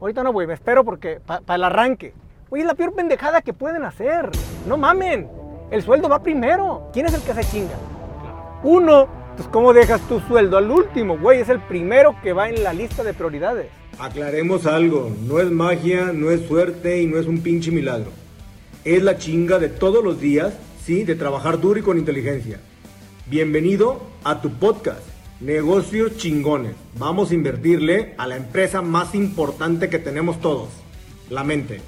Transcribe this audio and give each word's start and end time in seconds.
ahorita 0.00 0.22
no, 0.22 0.32
güey, 0.32 0.46
me 0.46 0.54
espero 0.54 0.84
porque 0.84 1.20
para 1.24 1.54
el 1.54 1.64
arranque. 1.64 2.12
Oye, 2.50 2.62
es 2.62 2.66
la 2.66 2.74
peor 2.74 2.94
pendejada 2.94 3.42
que 3.42 3.52
pueden 3.52 3.84
hacer. 3.84 4.30
No 4.66 4.76
mamen. 4.76 5.28
El 5.70 5.82
sueldo 5.82 6.08
va 6.08 6.22
primero. 6.22 6.88
¿Quién 6.92 7.06
es 7.06 7.14
el 7.14 7.22
que 7.22 7.34
se 7.34 7.44
chinga? 7.44 7.76
Uno. 8.62 9.08
Entonces, 9.30 9.48
¿cómo 9.52 9.72
dejas 9.72 10.00
tu 10.08 10.18
sueldo 10.20 10.56
al 10.56 10.70
último? 10.70 11.18
Güey, 11.18 11.40
es 11.40 11.48
el 11.48 11.60
primero 11.60 12.16
que 12.22 12.32
va 12.32 12.48
en 12.48 12.64
la 12.64 12.72
lista 12.72 13.04
de 13.04 13.14
prioridades. 13.14 13.68
Aclaremos 13.98 14.66
algo. 14.66 15.12
No 15.26 15.38
es 15.38 15.50
magia, 15.50 16.12
no 16.12 16.30
es 16.30 16.46
suerte 16.46 17.02
y 17.02 17.06
no 17.06 17.18
es 17.18 17.26
un 17.26 17.40
pinche 17.40 17.70
milagro. 17.70 18.10
Es 18.84 19.02
la 19.02 19.18
chinga 19.18 19.58
de 19.58 19.68
todos 19.68 20.02
los 20.02 20.20
días, 20.20 20.54
sí, 20.82 21.04
de 21.04 21.14
trabajar 21.14 21.60
duro 21.60 21.78
y 21.78 21.82
con 21.82 21.98
inteligencia. 21.98 22.60
Bienvenido 23.26 24.00
a 24.24 24.40
tu 24.40 24.50
podcast, 24.50 25.02
Negocios 25.40 26.16
Chingones. 26.16 26.74
Vamos 26.98 27.30
a 27.30 27.34
invertirle 27.34 28.12
a 28.18 28.26
la 28.26 28.36
empresa 28.36 28.82
más 28.82 29.14
importante 29.14 29.88
que 29.88 30.00
tenemos 30.00 30.40
todos, 30.40 30.68
la 31.30 31.44
mente. 31.44 31.80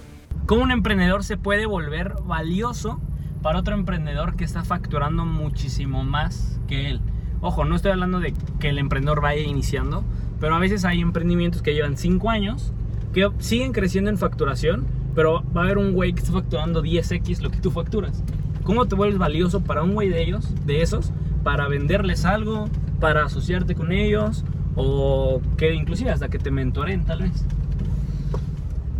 ¿Cómo 0.46 0.62
un 0.62 0.70
emprendedor 0.70 1.24
se 1.24 1.36
puede 1.36 1.66
volver 1.66 2.14
valioso 2.24 3.00
para 3.42 3.58
otro 3.58 3.74
emprendedor 3.74 4.36
que 4.36 4.44
está 4.44 4.62
facturando 4.62 5.24
muchísimo 5.24 6.04
más 6.04 6.60
que 6.68 6.90
él? 6.90 7.00
Ojo, 7.40 7.64
no 7.64 7.74
estoy 7.74 7.90
hablando 7.90 8.20
de 8.20 8.34
que 8.60 8.68
el 8.68 8.78
emprendedor 8.78 9.20
vaya 9.20 9.42
iniciando, 9.42 10.04
pero 10.38 10.54
a 10.54 10.60
veces 10.60 10.84
hay 10.84 11.00
emprendimientos 11.00 11.60
que 11.60 11.74
llevan 11.74 11.96
5 11.96 12.30
años, 12.30 12.72
que 13.12 13.28
siguen 13.40 13.72
creciendo 13.72 14.10
en 14.10 14.18
facturación, 14.18 14.86
pero 15.16 15.42
va 15.56 15.62
a 15.62 15.64
haber 15.64 15.78
un 15.78 15.92
güey 15.92 16.12
que 16.12 16.20
está 16.20 16.32
facturando 16.32 16.84
10x 16.84 17.40
lo 17.40 17.50
que 17.50 17.58
tú 17.58 17.72
facturas. 17.72 18.22
¿Cómo 18.62 18.86
te 18.86 18.94
vuelves 18.94 19.18
valioso 19.18 19.60
para 19.60 19.82
un 19.82 19.94
güey 19.94 20.08
de 20.08 20.22
ellos, 20.22 20.54
de 20.66 20.82
esos, 20.82 21.10
para 21.42 21.66
venderles 21.66 22.24
algo, 22.24 22.68
para 23.00 23.24
asociarte 23.24 23.74
con 23.74 23.92
ellos 23.92 24.44
o 24.76 25.40
que 25.56 25.72
inclusive 25.72 26.10
hasta 26.10 26.28
que 26.28 26.38
te 26.38 26.50
mentoren 26.50 27.04
tal 27.04 27.22
vez. 27.22 27.44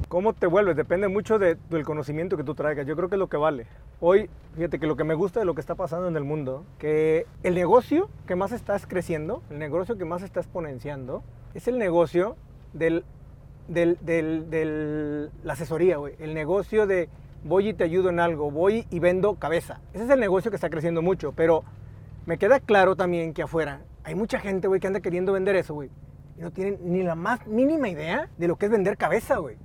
¿Cómo 0.08 0.32
te 0.32 0.48
vuelves? 0.48 0.74
Depende 0.74 1.06
mucho 1.06 1.38
del 1.38 1.84
conocimiento 1.84 2.36
que 2.36 2.42
tú 2.42 2.54
traigas. 2.54 2.84
Yo 2.84 2.96
creo 2.96 3.08
que 3.08 3.14
es 3.14 3.18
lo 3.20 3.28
que 3.28 3.36
vale. 3.36 3.66
Hoy, 4.00 4.28
fíjate 4.56 4.80
que 4.80 4.88
lo 4.88 4.96
que 4.96 5.04
me 5.04 5.14
gusta 5.14 5.38
de 5.38 5.46
lo 5.46 5.54
que 5.54 5.60
está 5.60 5.76
pasando 5.76 6.08
en 6.08 6.16
el 6.16 6.24
mundo, 6.24 6.64
que 6.78 7.26
el 7.44 7.54
negocio 7.54 8.08
que 8.26 8.34
más 8.34 8.50
estás 8.50 8.86
creciendo, 8.88 9.42
el 9.50 9.60
negocio 9.60 9.96
que 9.96 10.04
más 10.04 10.22
está 10.22 10.40
exponenciando, 10.40 11.22
es 11.54 11.68
el 11.68 11.78
negocio 11.78 12.36
del, 12.72 13.04
del, 13.68 13.98
del, 14.00 14.50
del 14.50 15.30
la 15.44 15.52
asesoría, 15.52 15.98
güey. 15.98 16.14
El 16.18 16.34
negocio 16.34 16.88
de 16.88 17.08
voy 17.44 17.68
y 17.68 17.74
te 17.74 17.84
ayudo 17.84 18.10
en 18.10 18.18
algo, 18.18 18.50
voy 18.50 18.86
y 18.90 18.98
vendo 18.98 19.36
cabeza. 19.36 19.80
Ese 19.94 20.04
es 20.04 20.10
el 20.10 20.18
negocio 20.18 20.50
que 20.50 20.56
está 20.56 20.70
creciendo 20.70 21.02
mucho, 21.02 21.32
pero 21.32 21.62
me 22.26 22.38
queda 22.38 22.60
claro 22.60 22.96
también 22.96 23.32
que 23.32 23.42
afuera 23.42 23.80
hay 24.04 24.14
mucha 24.14 24.40
gente, 24.40 24.68
güey, 24.68 24.80
que 24.80 24.86
anda 24.86 25.00
queriendo 25.00 25.32
vender 25.32 25.56
eso, 25.56 25.74
güey. 25.74 25.90
Y 26.38 26.40
no 26.40 26.50
tienen 26.50 26.78
ni 26.82 27.02
la 27.02 27.14
más 27.14 27.46
mínima 27.46 27.88
idea 27.88 28.28
de 28.38 28.48
lo 28.48 28.56
que 28.56 28.66
es 28.66 28.72
vender 28.72 28.96
cabeza, 28.96 29.36
güey. 29.38 29.56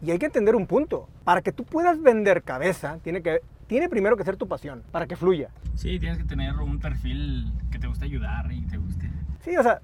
Y 0.00 0.10
hay 0.10 0.18
que 0.18 0.26
entender 0.26 0.54
un 0.54 0.66
punto. 0.66 1.08
Para 1.24 1.42
que 1.42 1.52
tú 1.52 1.64
puedas 1.64 2.00
vender 2.00 2.42
cabeza, 2.42 2.98
tiene 3.02 3.22
que 3.22 3.40
tiene 3.66 3.90
primero 3.90 4.16
que 4.16 4.24
ser 4.24 4.36
tu 4.36 4.48
pasión, 4.48 4.82
para 4.92 5.06
que 5.06 5.14
fluya. 5.14 5.50
Sí, 5.74 5.98
tienes 5.98 6.16
que 6.16 6.24
tener 6.24 6.54
un 6.54 6.78
perfil 6.78 7.52
que 7.70 7.78
te 7.78 7.86
guste 7.86 8.06
ayudar 8.06 8.50
y 8.50 8.62
te 8.62 8.78
guste. 8.78 9.10
Sí, 9.40 9.54
o 9.58 9.62
sea, 9.62 9.82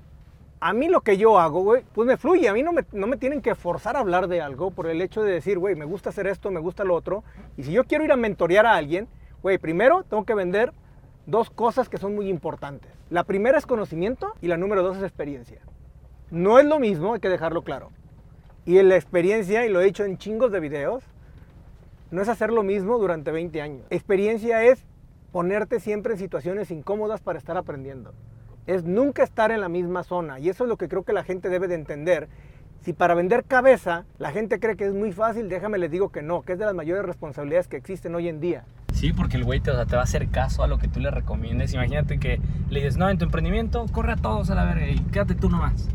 a 0.61 0.73
mí 0.73 0.89
lo 0.89 1.03
que 1.03 1.19
yo 1.19 1.39
hago, 1.39 1.63
güey, 1.63 1.85
pues 1.93 2.07
me 2.09 2.17
fluye. 2.17 2.49
A 2.49 2.55
mí 2.55 2.63
no 2.63 2.73
me, 2.73 2.87
no 2.93 3.07
me 3.07 3.19
tienen 3.19 3.43
que 3.43 3.55
forzar 3.55 3.97
a 3.97 4.01
hablar 4.01 4.29
de 4.29 4.41
algo 4.41 4.71
por 4.71 4.87
el 4.87 5.03
hecho 5.03 5.23
de 5.23 5.33
decir, 5.33 5.59
güey, 5.59 5.75
me 5.75 5.85
gusta 5.85 6.09
hacer 6.09 6.27
esto, 6.27 6.51
me 6.51 6.61
gusta 6.61 6.85
lo 6.85 6.95
otro. 6.95 7.25
Y 7.59 7.65
si 7.65 7.73
yo 7.73 7.85
quiero 7.85 8.05
ir 8.05 8.13
a 8.13 8.17
mentorear 8.17 8.65
a 8.65 8.75
alguien, 8.75 9.07
güey, 9.43 9.59
primero 9.59 10.05
tengo 10.05 10.25
que 10.25 10.35
vender 10.35 10.73
dos 11.27 11.51
cosas 11.51 11.89
que 11.89 11.99
son 11.99 12.15
muy 12.15 12.29
importantes. 12.29 12.91
La 13.11 13.25
primera 13.25 13.59
es 13.59 13.67
conocimiento 13.67 14.35
y 14.41 14.49
la 14.49 14.57
número 14.57 14.83
dos 14.83 14.97
es 14.97 15.03
experiencia. 15.03 15.61
No 16.31 16.59
es 16.59 16.67
lo 16.67 16.79
mismo, 16.79 17.15
hay 17.15 17.21
que 17.21 17.29
dejarlo 17.29 17.63
claro. 17.63 17.91
Y 18.67 18.79
en 18.79 18.89
la 18.89 18.97
experiencia, 18.97 19.67
y 19.67 19.69
lo 19.69 19.81
he 19.81 19.87
hecho 19.87 20.05
en 20.05 20.19
chingos 20.19 20.51
de 20.51 20.61
videos, 20.61 21.05
no 22.11 22.23
es 22.23 22.29
hacer 22.29 22.53
lo 22.53 22.63
mismo 22.63 22.99
durante 22.99 23.31
20 23.31 23.61
años. 23.61 23.87
Experiencia 23.91 24.65
es 24.65 24.85
ponerte 25.33 25.81
siempre 25.81 26.13
en 26.15 26.19
situaciones 26.19 26.71
incómodas 26.71 27.21
para 27.21 27.39
estar 27.39 27.57
aprendiendo. 27.57 28.15
Es 28.67 28.85
nunca 28.85 29.23
estar 29.23 29.51
en 29.51 29.61
la 29.61 29.69
misma 29.69 30.05
zona. 30.05 30.39
Y 30.39 30.49
eso 30.49 30.65
es 30.65 30.69
lo 30.69 30.77
que 30.77 30.89
creo 30.89 31.03
que 31.03 31.13
la 31.13 31.25
gente 31.25 31.49
debe 31.49 31.69
de 31.69 31.75
entender. 31.75 32.29
Si 32.81 32.93
para 32.93 33.15
vender 33.15 33.45
cabeza 33.45 34.05
la 34.19 34.31
gente 34.31 34.61
cree 34.61 34.77
que 34.77 34.87
es 34.87 34.95
muy 34.95 35.13
fácil, 35.13 35.49
déjame 35.49 35.79
les 35.79 35.91
digo 35.91 36.11
que 36.11 36.23
no, 36.23 36.43
que 36.43 36.53
es 36.53 36.59
de 36.59 36.67
las 36.67 36.75
mayores 36.75 37.05
responsabilidades 37.05 37.67
que 37.67 37.77
existen 37.77 38.15
hoy 38.15 38.29
en 38.29 38.41
día. 38.41 38.65
Sí, 38.95 39.13
porque 39.13 39.37
el 39.37 39.45
güey 39.45 39.61
te, 39.61 39.73
va 39.73 39.83
a 39.83 40.03
hacer 40.03 40.29
caso 40.29 40.63
a 40.63 40.69
lo 40.69 40.79
que 40.79 40.89
tú 40.89 41.01
le 41.01 41.11
recomiendes. 41.11 41.75
Imagínate 41.75 42.19
que 42.19 42.41
le 42.71 42.81
dices, 42.81 42.97
no, 42.97 43.11
en 43.11 43.19
tu 43.19 43.25
emprendimiento, 43.25 43.85
corre 43.93 44.13
a 44.13 44.17
todos 44.17 44.51
a 44.51 44.55
la 44.55 44.65
verga 44.65 44.89
y 44.89 44.99
quédate 45.01 45.35
tú 45.35 45.51
nomás. 45.51 45.89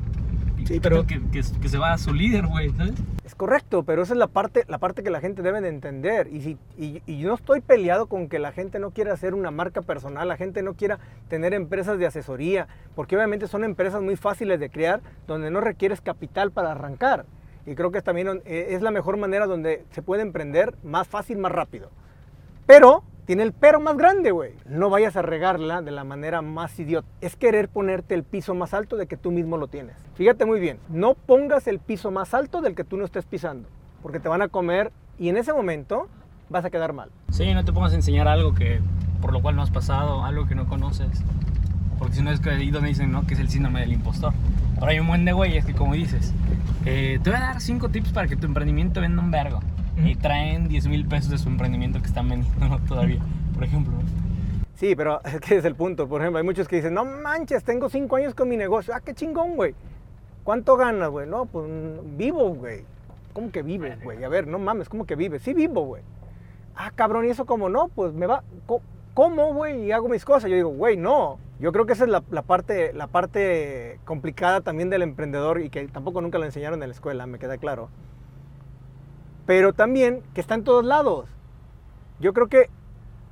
Sí, 0.66 0.80
pero 0.80 1.08
que, 1.08 1.20
que, 1.32 1.42
se 1.42 1.78
va 1.80 1.94
a 1.94 1.98
su 1.98 2.14
líder, 2.14 2.46
güey, 2.46 2.70
¿sabes? 2.72 2.94
Es 3.26 3.34
correcto, 3.34 3.84
pero 3.84 4.04
esa 4.04 4.14
es 4.14 4.20
la 4.20 4.28
parte, 4.28 4.66
la 4.68 4.78
parte 4.78 5.02
que 5.02 5.10
la 5.10 5.22
gente 5.22 5.42
debe 5.42 5.62
de 5.62 5.70
entender. 5.70 6.28
Y, 6.32 6.42
si, 6.42 6.58
y, 6.78 7.02
y, 7.08 7.18
yo 7.18 7.30
no 7.30 7.36
estoy 7.36 7.62
peleado 7.62 8.06
con 8.06 8.28
que 8.28 8.38
la 8.38 8.52
gente 8.52 8.78
no 8.78 8.92
quiera 8.92 9.14
hacer 9.14 9.34
una 9.34 9.50
marca 9.50 9.82
personal, 9.82 10.28
la 10.28 10.38
gente 10.38 10.62
no 10.62 10.76
quiera 10.76 11.00
tener 11.28 11.56
empresas 11.56 11.98
de 11.98 12.06
asesoría, 12.06 12.68
porque 12.94 13.16
obviamente 13.16 13.48
son 13.48 13.64
empresas 13.64 14.04
muy 14.04 14.18
fáciles 14.18 14.60
de 14.60 14.70
crear, 14.70 15.02
donde 15.26 15.50
no 15.50 15.62
requieres 15.62 16.02
capital 16.02 16.52
para 16.52 16.74
arrancar. 16.74 17.26
Y 17.66 17.74
creo 17.74 17.92
que 17.92 18.02
también 18.02 18.42
eh, 18.46 18.68
es 18.70 18.82
la 18.82 18.92
mejor 18.92 19.18
manera 19.18 19.48
donde 19.48 19.86
se 19.92 20.02
puede 20.04 20.22
emprender 20.22 20.76
más 20.84 21.08
fácil, 21.08 21.38
más 21.38 21.52
rápido. 21.52 21.90
Pero 22.70 23.04
tiene 23.26 23.42
el 23.42 23.52
pero 23.52 23.80
más 23.80 23.98
grande, 23.98 24.30
güey. 24.30 24.52
No 24.68 24.92
vayas 24.92 25.16
a 25.16 25.24
regarla 25.24 25.82
de 25.82 25.90
la 25.90 26.04
manera 26.04 26.44
más 26.44 26.80
idiota. 26.80 27.08
Es 27.20 27.36
querer 27.36 27.68
ponerte 27.68 28.14
el 28.14 28.24
piso 28.24 28.54
más 28.54 28.76
alto 28.76 28.96
de 28.96 29.08
que 29.08 29.18
tú 29.18 29.32
mismo 29.32 29.58
lo 29.58 29.70
tienes. 29.70 29.96
Fíjate 30.14 30.46
muy 30.46 30.60
bien, 30.60 30.78
no 30.88 31.16
pongas 31.16 31.66
el 31.66 31.80
piso 31.80 32.12
más 32.12 32.36
alto 32.36 32.62
del 32.62 32.76
que 32.76 32.84
tú 32.84 32.96
no 32.96 33.06
estés 33.06 33.26
pisando, 33.26 33.68
porque 34.04 34.20
te 34.20 34.30
van 34.30 34.44
a 34.44 34.50
comer 34.50 34.92
y 35.18 35.30
en 35.30 35.38
ese 35.38 35.52
momento 35.52 36.10
vas 36.50 36.64
a 36.64 36.70
quedar 36.70 36.94
mal. 36.94 37.10
Sí, 37.32 37.52
no 37.56 37.66
te 37.66 37.74
pongas 37.74 37.94
a 37.94 37.96
enseñar 37.96 38.28
algo 38.28 38.54
que 38.54 38.80
por 39.20 39.34
lo 39.34 39.42
cual 39.42 39.56
no 39.56 39.64
has 39.64 39.72
pasado, 39.72 40.24
algo 40.24 40.46
que 40.46 40.54
no 40.54 40.68
conoces. 40.68 41.10
Porque 41.98 42.18
si 42.18 42.22
no 42.22 42.30
es 42.30 42.46
ahí 42.46 42.70
donde 42.70 42.90
dicen, 42.90 43.12
¿no? 43.12 43.26
Que 43.26 43.34
es 43.34 43.40
el 43.40 43.50
síndrome 43.50 43.80
del 43.80 43.94
impostor. 43.94 44.32
Ahora 44.80 44.94
hay 44.94 45.00
un 45.00 45.08
buen 45.08 45.26
de 45.26 45.34
güey, 45.34 45.58
es 45.58 45.66
que 45.66 45.74
como 45.74 45.94
dices, 45.94 46.34
eh, 46.86 47.20
te 47.22 47.30
voy 47.30 47.38
a 47.38 47.42
dar 47.42 47.62
cinco 47.62 47.90
tips 47.90 48.14
para 48.14 48.28
que 48.28 48.38
tu 48.38 48.46
emprendimiento 48.46 49.02
venda 49.02 49.22
un 49.22 49.30
vergo 49.30 49.60
y 49.98 50.16
traen 50.16 50.70
10 50.70 50.88
mil 50.88 51.06
pesos 51.06 51.30
de 51.30 51.38
su 51.38 51.50
emprendimiento 51.50 52.00
que 52.00 52.08
están 52.08 52.30
vendiendo 52.30 52.80
todavía, 52.88 53.20
por 53.54 53.66
ejemplo. 53.66 53.94
Sí, 54.76 54.96
pero 54.96 55.22
es 55.26 55.42
que 55.42 55.58
es 55.58 55.66
el 55.66 55.76
punto. 55.76 56.08
Por 56.08 56.22
ejemplo, 56.22 56.38
hay 56.38 56.46
muchos 56.46 56.68
que 56.70 56.78
dicen, 56.78 56.94
no 56.94 57.04
manches, 57.04 57.64
tengo 57.66 57.90
5 57.90 58.16
años 58.16 58.34
con 58.34 58.48
mi 58.48 58.56
negocio. 58.56 58.94
Ah, 58.96 59.02
qué 59.02 59.14
chingón, 59.14 59.58
güey. 59.58 59.76
¿Cuánto 60.46 60.78
ganas, 60.78 61.10
güey? 61.10 61.28
No, 61.28 61.46
pues 61.46 61.70
vivo, 62.16 62.54
güey. 62.56 62.86
¿Cómo 63.34 63.52
que 63.52 63.62
vives, 63.62 64.02
güey? 64.02 64.24
A 64.24 64.30
ver, 64.30 64.48
no 64.48 64.60
mames, 64.60 64.88
¿cómo 64.88 65.06
que 65.06 65.16
vives? 65.16 65.42
Sí, 65.42 65.54
vivo, 65.54 65.86
güey. 65.86 66.02
Ah, 66.76 66.92
cabrón, 66.96 67.26
¿y 67.26 67.30
eso 67.30 67.46
cómo 67.46 67.68
no? 67.68 67.90
Pues 67.90 68.14
me 68.14 68.26
va... 68.26 68.44
¿Cómo, 69.20 69.54
güey? 69.54 69.84
Y 69.84 69.92
hago 69.92 70.08
mis 70.08 70.24
cosas. 70.24 70.50
Yo 70.50 70.56
digo, 70.56 70.70
güey, 70.70 70.96
no. 70.96 71.40
Yo 71.60 71.74
creo 71.74 71.86
que 71.86 71.92
esa 71.92 72.06
es 72.06 72.10
la, 72.10 72.22
parte, 72.22 72.94
la 72.94 73.08
parte 73.08 74.00
complicada 74.06 74.62
también 74.62 74.90
del 74.90 75.02
emprendedor 75.02 75.60
y 75.60 75.70
que 75.70 75.86
tampoco 75.90 76.22
nunca 76.22 76.38
lo 76.38 76.46
enseñaron 76.46 76.82
en 76.82 76.88
la 76.88 76.96
escuela, 76.96 77.28
me 77.28 77.38
queda 77.38 77.58
claro 77.58 77.90
pero 79.46 79.74
también 79.74 80.22
que 80.34 80.40
está 80.40 80.56
en 80.56 80.64
todos 80.64 80.86
lados. 80.86 81.28
Yo 82.22 82.34
creo 82.34 82.48
que 82.48 82.70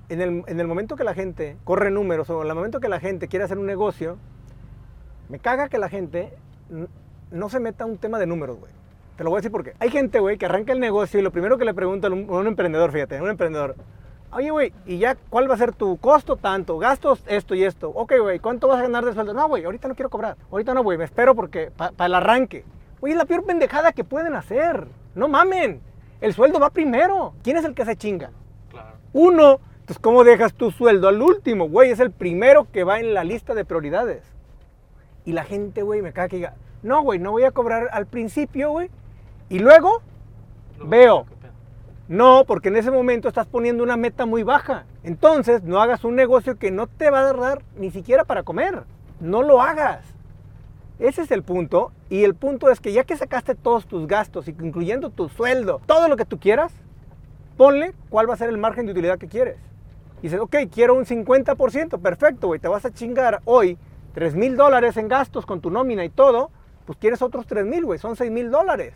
en 0.10 0.20
el, 0.20 0.44
en 0.48 0.60
el, 0.60 0.68
momento 0.68 0.98
que 0.98 1.06
la 1.06 1.14
gente 1.14 1.56
corre 1.64 1.90
números 1.90 2.30
o 2.32 2.42
en 2.42 2.50
el 2.50 2.56
momento 2.56 2.82
que 2.82 2.90
la 2.90 3.00
gente 3.00 3.30
quiere 3.30 3.46
hacer 3.46 3.58
un 3.58 3.68
negocio, 3.68 4.18
me 5.30 5.40
caga 5.40 5.70
que 5.70 5.78
la 5.78 5.88
gente 5.88 6.34
no 7.32 7.50
se 7.50 7.62
meta 7.62 7.86
a 7.86 7.88
un 7.88 7.98
tema 7.98 8.20
de 8.20 8.26
números, 8.26 8.60
güey. 8.60 8.72
Te 9.16 9.24
lo 9.24 9.30
voy 9.30 9.38
a 9.38 9.40
decir 9.40 9.52
porque 9.52 9.74
hay 9.80 9.90
gente, 9.90 10.20
güey, 10.20 10.38
que 10.38 10.48
arranca 10.48 10.74
el 10.74 10.82
negocio 10.82 11.18
y 11.18 11.24
lo 11.24 11.32
primero 11.32 11.58
que 11.58 11.64
le 11.64 11.74
pregunta 11.74 12.08
a 12.08 12.12
un, 12.12 12.30
un 12.30 12.48
emprendedor, 12.48 12.92
fíjate, 12.92 13.20
a 13.20 13.24
un 13.24 13.30
emprendedor, 13.30 13.76
oye, 14.32 14.52
güey, 14.52 14.74
¿y 14.86 14.98
ya 14.98 15.16
cuál 15.30 15.50
va 15.50 15.56
a 15.56 15.58
ser 15.58 15.74
tu 15.74 15.98
costo 15.98 16.36
tanto? 16.36 16.78
Gastos 16.78 17.24
esto 17.28 17.56
y 17.56 17.64
esto. 17.64 17.90
Ok, 17.90 18.14
güey, 18.22 18.40
¿cuánto 18.40 18.68
vas 18.68 18.80
a 18.80 18.84
ganar 18.84 19.06
de 19.06 19.14
sueldo? 19.14 19.34
No, 19.34 19.48
güey, 19.48 19.66
ahorita 19.66 19.88
no 19.88 19.96
quiero 19.96 20.10
cobrar. 20.10 20.38
Ahorita 20.52 20.74
no, 20.74 20.84
güey, 20.84 20.98
me 20.98 21.06
espero 21.06 21.36
porque 21.36 21.72
para 21.72 22.06
el 22.06 22.16
arranque. 22.16 22.66
Oye, 23.00 23.14
es 23.14 23.18
la 23.18 23.26
peor 23.26 23.46
pendejada 23.46 23.92
que 23.92 24.04
pueden 24.04 24.34
hacer. 24.36 24.88
No 25.16 25.28
mamen. 25.28 25.82
El 26.20 26.34
sueldo 26.34 26.60
va 26.60 26.70
primero. 26.70 27.34
¿Quién 27.44 27.58
es 27.58 27.66
el 27.66 27.76
que 27.76 27.86
se 27.86 27.96
chinga? 27.96 28.32
Claro. 28.70 28.98
Uno. 29.14 29.60
Entonces, 29.80 30.00
¿cómo 30.00 30.24
dejas 30.24 30.54
tu 30.54 30.72
sueldo 30.72 31.08
al 31.08 31.22
último? 31.22 31.70
Güey, 31.70 31.92
es 31.92 32.00
el 32.00 32.12
primero 32.12 32.68
que 32.72 32.84
va 32.84 33.00
en 33.00 33.14
la 33.14 33.24
lista 33.24 33.54
de 33.54 33.64
prioridades. 33.64 34.24
Y 35.24 35.32
la 35.32 35.44
gente, 35.44 35.82
güey, 35.82 36.02
me 36.02 36.12
caga 36.12 36.28
que 36.28 36.36
diga, 36.38 36.56
no, 36.84 37.04
güey, 37.04 37.20
no 37.20 37.32
voy 37.32 37.44
a 37.44 37.52
cobrar 37.52 37.88
al 37.92 38.06
principio, 38.06 38.72
güey. 38.72 38.90
Y 39.50 39.60
luego 39.60 40.02
veo. 40.84 41.26
No, 41.26 41.26
porque 42.46 42.70
en 42.70 42.78
ese 42.78 42.90
momento 42.90 43.28
estás 43.28 43.48
poniendo 43.48 43.84
una 43.84 43.98
meta 43.98 44.26
muy 44.26 44.44
baja. 44.44 44.86
Entonces, 45.04 45.64
no 45.64 45.82
hagas 45.82 46.04
un 46.04 46.16
negocio 46.16 46.58
que 46.58 46.72
no 46.72 46.88
te 46.88 47.10
va 47.10 47.20
a 47.20 47.34
dar 47.34 47.62
ni 47.78 47.92
siquiera 47.92 48.24
para 48.24 48.44
comer. 48.44 48.84
No 49.20 49.44
lo 49.44 49.62
hagas. 49.62 50.06
Ese 51.00 51.22
es 51.22 51.32
el 51.32 51.44
punto. 51.44 51.92
Y 52.10 52.24
el 52.24 52.34
punto 52.34 52.70
es 52.70 52.80
que 52.80 52.94
ya 52.94 53.04
que 53.04 53.18
sacaste 53.18 53.56
todos 53.56 53.86
tus 53.88 54.08
gastos, 54.08 54.48
incluyendo 54.48 55.10
tu 55.10 55.28
sueldo, 55.28 55.82
todo 55.86 56.08
lo 56.08 56.16
que 56.16 56.26
tú 56.26 56.40
quieras, 56.40 56.74
ponle 57.58 57.94
cuál 58.10 58.30
va 58.30 58.36
a 58.36 58.38
ser 58.38 58.50
el 58.50 58.58
margen 58.58 58.86
de 58.86 58.94
utilidad 58.94 59.18
que 59.18 59.28
quieres. 59.28 59.58
Y 60.20 60.24
dices, 60.24 60.40
ok, 60.40 60.56
quiero 60.72 60.96
un 60.96 61.06
50%, 61.06 62.00
perfecto, 62.00 62.48
güey, 62.48 62.60
te 62.60 62.68
vas 62.68 62.86
a 62.86 62.92
chingar 62.92 63.42
hoy 63.46 63.78
3 64.14 64.34
mil 64.36 64.56
dólares 64.56 64.98
en 64.98 65.08
gastos 65.08 65.46
con 65.46 65.62
tu 65.62 65.70
nómina 65.70 66.04
y 66.06 66.10
todo, 66.10 66.50
pues 66.86 66.98
quieres 66.98 67.22
otros 67.22 67.46
3 67.46 67.66
mil, 67.66 67.86
güey, 67.86 68.00
son 68.00 68.16
6 68.16 68.32
mil 68.32 68.50
dólares. 68.50 68.94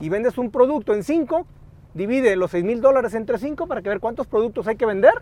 y 0.00 0.08
vendes 0.08 0.36
un 0.36 0.50
producto 0.50 0.92
en 0.92 1.02
5, 1.02 1.46
divide 1.96 2.36
los 2.36 2.50
6 2.52 2.64
mil 2.64 2.80
dólares 2.80 3.14
entre 3.14 3.38
5 3.38 3.66
para 3.66 3.82
que 3.82 3.88
ver 3.88 4.00
cuántos 4.00 4.26
productos 4.26 4.66
hay 4.68 4.76
que 4.76 4.86
vender 4.86 5.14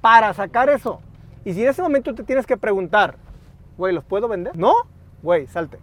para 0.00 0.32
sacar 0.34 0.68
eso. 0.70 1.00
Y 1.44 1.52
si 1.52 1.62
en 1.62 1.68
ese 1.70 1.82
momento 1.82 2.14
te 2.14 2.24
tienes 2.24 2.46
que 2.46 2.56
preguntar, 2.56 3.16
güey, 3.76 3.94
¿los 3.94 4.04
puedo 4.04 4.26
vender? 4.28 4.56
No, 4.56 4.72
güey, 5.22 5.46
salte. 5.46 5.78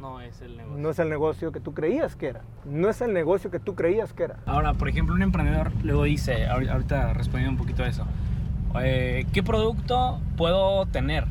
No 0.00 0.20
es 0.20 0.40
el 0.42 0.56
negocio. 0.56 0.78
No 0.82 0.90
es 0.90 0.98
el 0.98 1.08
negocio 1.08 1.50
que 1.52 1.60
tú 1.60 1.72
creías 1.72 2.14
que 2.14 2.26
era. 2.28 2.42
No 2.66 2.88
es 2.90 3.00
el 3.00 3.12
negocio 3.14 3.50
que 3.50 3.58
tú 3.58 3.74
creías 3.74 4.12
que 4.12 4.24
era. 4.24 4.36
Ahora, 4.46 4.74
por 4.74 4.88
ejemplo, 4.88 5.14
un 5.14 5.22
emprendedor 5.22 5.72
luego 5.82 6.04
dice, 6.04 6.46
ahori- 6.46 6.68
ahorita 6.70 7.14
respondiendo 7.14 7.52
un 7.52 7.56
poquito 7.58 7.82
a 7.84 7.88
eso, 7.88 8.04
eh, 8.82 9.26
¿qué 9.32 9.42
producto 9.42 10.20
puedo 10.36 10.84
tener? 10.86 11.24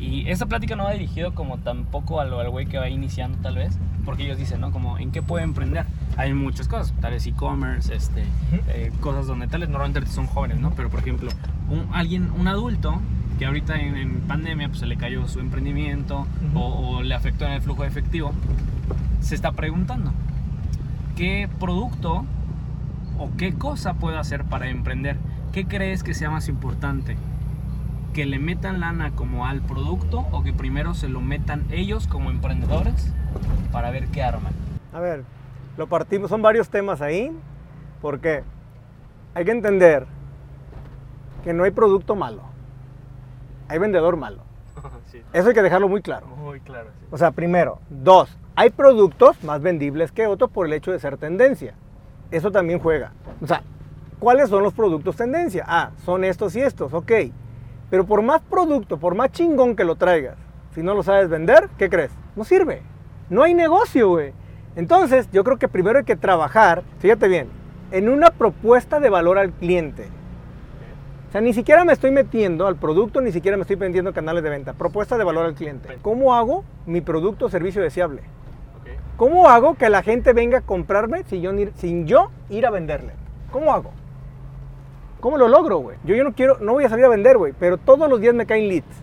Y 0.00 0.28
esa 0.28 0.46
plática 0.46 0.76
no 0.76 0.84
va 0.84 0.92
dirigido 0.92 1.34
como 1.34 1.58
tampoco 1.58 2.20
al 2.20 2.32
al 2.32 2.48
güey 2.48 2.66
que 2.66 2.78
va 2.78 2.88
iniciando 2.88 3.38
tal 3.38 3.56
vez, 3.56 3.76
porque 4.04 4.24
ellos 4.24 4.38
dicen, 4.38 4.60
¿no? 4.60 4.72
Como, 4.72 4.98
¿en 4.98 5.12
qué 5.12 5.22
puede 5.22 5.44
emprender? 5.44 5.84
Hay 6.16 6.32
muchas 6.32 6.68
cosas, 6.68 6.94
tal 7.00 7.12
vez 7.12 7.26
e-commerce, 7.26 7.94
este, 7.94 8.24
eh, 8.68 8.92
cosas 9.00 9.26
donde 9.26 9.46
tal 9.46 9.60
vez 9.60 9.68
normalmente 9.68 10.10
son 10.10 10.26
jóvenes, 10.26 10.58
¿no? 10.58 10.70
Pero, 10.70 10.88
por 10.88 11.00
ejemplo, 11.00 11.30
un, 11.68 11.86
alguien, 11.92 12.30
un 12.38 12.48
adulto 12.48 13.00
que 13.38 13.46
ahorita 13.46 13.78
en, 13.78 13.96
en 13.96 14.20
pandemia 14.22 14.68
pues, 14.68 14.80
se 14.80 14.86
le 14.86 14.96
cayó 14.96 15.26
su 15.28 15.40
emprendimiento 15.40 16.26
o, 16.54 16.60
o 16.60 17.02
le 17.02 17.14
afectó 17.14 17.44
en 17.44 17.52
el 17.52 17.60
flujo 17.60 17.82
de 17.82 17.88
efectivo, 17.88 18.32
se 19.20 19.34
está 19.34 19.52
preguntando, 19.52 20.12
¿qué 21.16 21.48
producto 21.58 22.24
o 23.18 23.30
qué 23.36 23.52
cosa 23.52 23.94
puedo 23.94 24.18
hacer 24.18 24.44
para 24.44 24.68
emprender? 24.70 25.18
¿Qué 25.52 25.66
crees 25.66 26.02
que 26.02 26.14
sea 26.14 26.30
más 26.30 26.48
importante? 26.48 27.16
¿Que 28.14 28.26
le 28.26 28.38
metan 28.38 28.80
lana 28.80 29.12
como 29.12 29.46
al 29.46 29.60
producto 29.60 30.26
o 30.32 30.42
que 30.42 30.52
primero 30.52 30.94
se 30.94 31.08
lo 31.08 31.20
metan 31.20 31.64
ellos 31.70 32.08
como 32.08 32.30
emprendedores 32.30 33.12
para 33.70 33.90
ver 33.90 34.08
qué 34.08 34.22
arman? 34.22 34.52
A 34.92 34.98
ver, 34.98 35.24
lo 35.76 35.86
partimos, 35.86 36.28
son 36.28 36.42
varios 36.42 36.68
temas 36.68 37.00
ahí, 37.00 37.30
porque 38.02 38.42
hay 39.34 39.44
que 39.44 39.52
entender 39.52 40.06
que 41.44 41.52
no 41.52 41.62
hay 41.62 41.70
producto 41.70 42.16
malo, 42.16 42.42
hay 43.68 43.78
vendedor 43.78 44.16
malo. 44.16 44.42
sí, 45.06 45.22
Eso 45.32 45.48
hay 45.48 45.54
que 45.54 45.62
dejarlo 45.62 45.88
muy 45.88 46.02
claro. 46.02 46.26
muy 46.26 46.58
claro. 46.60 46.90
sí. 46.98 47.06
O 47.12 47.16
sea, 47.16 47.30
primero, 47.30 47.78
dos, 47.88 48.36
hay 48.56 48.70
productos 48.70 49.42
más 49.44 49.62
vendibles 49.62 50.10
que 50.10 50.26
otros 50.26 50.50
por 50.50 50.66
el 50.66 50.72
hecho 50.72 50.90
de 50.90 50.98
ser 50.98 51.16
tendencia. 51.16 51.74
Eso 52.32 52.50
también 52.50 52.80
juega. 52.80 53.12
O 53.40 53.46
sea, 53.46 53.62
¿cuáles 54.18 54.48
son 54.48 54.64
los 54.64 54.74
productos 54.74 55.14
tendencia? 55.16 55.64
Ah, 55.68 55.90
son 56.04 56.24
estos 56.24 56.56
y 56.56 56.60
estos, 56.60 56.92
ok. 56.92 57.12
Pero 57.90 58.04
por 58.06 58.22
más 58.22 58.40
producto, 58.42 58.98
por 58.98 59.14
más 59.14 59.32
chingón 59.32 59.74
que 59.76 59.84
lo 59.84 59.96
traigas, 59.96 60.36
si 60.74 60.82
no 60.82 60.94
lo 60.94 61.02
sabes 61.02 61.28
vender, 61.28 61.68
¿qué 61.76 61.90
crees? 61.90 62.12
No 62.36 62.44
sirve. 62.44 62.82
No 63.28 63.42
hay 63.42 63.54
negocio, 63.54 64.08
güey. 64.08 64.32
Entonces, 64.76 65.28
yo 65.32 65.42
creo 65.44 65.58
que 65.58 65.68
primero 65.68 65.98
hay 65.98 66.04
que 66.04 66.16
trabajar, 66.16 66.82
fíjate 67.00 67.26
bien, 67.28 67.48
en 67.90 68.08
una 68.08 68.30
propuesta 68.30 69.00
de 69.00 69.10
valor 69.10 69.38
al 69.38 69.50
cliente. 69.50 70.06
O 71.28 71.32
sea, 71.32 71.40
ni 71.40 71.52
siquiera 71.52 71.84
me 71.84 71.92
estoy 71.92 72.10
metiendo 72.10 72.66
al 72.66 72.76
producto, 72.76 73.20
ni 73.20 73.30
siquiera 73.32 73.56
me 73.56 73.62
estoy 73.62 73.76
vendiendo 73.76 74.12
canales 74.12 74.42
de 74.42 74.50
venta. 74.50 74.72
Propuesta 74.72 75.16
de 75.18 75.24
valor 75.24 75.44
al 75.46 75.54
cliente. 75.54 75.98
¿Cómo 76.02 76.34
hago 76.34 76.64
mi 76.86 77.00
producto 77.00 77.46
o 77.46 77.48
servicio 77.48 77.82
deseable? 77.82 78.22
¿Cómo 79.16 79.48
hago 79.48 79.74
que 79.74 79.90
la 79.90 80.02
gente 80.02 80.32
venga 80.32 80.58
a 80.58 80.62
comprarme 80.62 81.24
sin 81.24 81.42
yo, 81.42 81.52
ni- 81.52 81.70
sin 81.76 82.06
yo 82.06 82.30
ir 82.48 82.66
a 82.66 82.70
venderle? 82.70 83.12
¿Cómo 83.52 83.72
hago? 83.72 83.92
¿Cómo 85.20 85.36
lo 85.36 85.48
logro, 85.48 85.78
güey? 85.78 85.96
Yo, 86.04 86.14
yo 86.14 86.24
no 86.24 86.32
quiero, 86.32 86.58
no 86.60 86.72
voy 86.72 86.84
a 86.84 86.88
salir 86.88 87.04
a 87.04 87.08
vender, 87.08 87.36
güey, 87.36 87.52
pero 87.58 87.76
todos 87.76 88.08
los 88.08 88.20
días 88.20 88.34
me 88.34 88.46
caen 88.46 88.68
leads. 88.68 89.02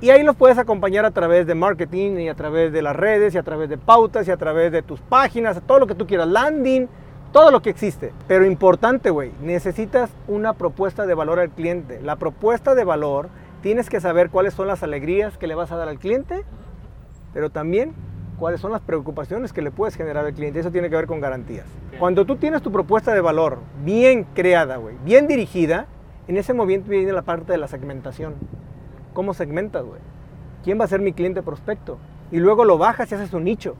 Y 0.00 0.10
ahí 0.10 0.22
los 0.22 0.36
puedes 0.36 0.58
acompañar 0.58 1.04
a 1.04 1.10
través 1.10 1.46
de 1.46 1.54
marketing 1.54 2.18
y 2.18 2.28
a 2.28 2.34
través 2.34 2.72
de 2.72 2.82
las 2.82 2.96
redes 2.96 3.34
y 3.34 3.38
a 3.38 3.42
través 3.42 3.68
de 3.68 3.78
pautas 3.78 4.26
y 4.28 4.30
a 4.30 4.36
través 4.36 4.72
de 4.72 4.82
tus 4.82 5.00
páginas, 5.00 5.60
todo 5.66 5.78
lo 5.78 5.86
que 5.86 5.94
tú 5.94 6.06
quieras, 6.06 6.28
landing, 6.28 6.88
todo 7.32 7.50
lo 7.50 7.62
que 7.62 7.70
existe. 7.70 8.12
Pero 8.28 8.44
importante, 8.44 9.10
güey, 9.10 9.32
necesitas 9.40 10.10
una 10.28 10.52
propuesta 10.52 11.06
de 11.06 11.14
valor 11.14 11.40
al 11.40 11.50
cliente. 11.50 12.00
La 12.02 12.16
propuesta 12.16 12.74
de 12.74 12.84
valor, 12.84 13.28
tienes 13.62 13.88
que 13.88 14.00
saber 14.00 14.30
cuáles 14.30 14.54
son 14.54 14.66
las 14.66 14.82
alegrías 14.82 15.38
que 15.38 15.46
le 15.46 15.54
vas 15.54 15.72
a 15.72 15.76
dar 15.76 15.88
al 15.88 15.98
cliente, 15.98 16.44
pero 17.32 17.50
también 17.50 17.94
cuáles 18.38 18.60
son 18.60 18.72
las 18.72 18.80
preocupaciones 18.80 19.52
que 19.52 19.62
le 19.62 19.70
puedes 19.70 19.94
generar 19.96 20.24
al 20.26 20.34
cliente. 20.34 20.60
Eso 20.60 20.70
tiene 20.70 20.90
que 20.90 20.96
ver 20.96 21.06
con 21.06 21.20
garantías. 21.20 21.66
Cuando 21.98 22.24
tú 22.24 22.36
tienes 22.36 22.62
tu 22.62 22.70
propuesta 22.72 23.12
de 23.14 23.20
valor 23.20 23.58
bien 23.84 24.24
creada, 24.34 24.76
güey, 24.76 24.96
bien 25.04 25.26
dirigida, 25.26 25.86
en 26.28 26.36
ese 26.36 26.54
momento 26.54 26.90
viene 26.90 27.12
la 27.12 27.22
parte 27.22 27.52
de 27.52 27.58
la 27.58 27.68
segmentación. 27.68 28.34
¿Cómo 29.12 29.34
segmentas, 29.34 29.84
güey? 29.84 30.00
¿Quién 30.64 30.80
va 30.80 30.84
a 30.84 30.88
ser 30.88 31.00
mi 31.00 31.12
cliente 31.12 31.42
prospecto? 31.42 31.98
Y 32.32 32.38
luego 32.38 32.64
lo 32.64 32.78
bajas 32.78 33.10
y 33.12 33.14
haces 33.14 33.32
un 33.34 33.44
nicho. 33.44 33.76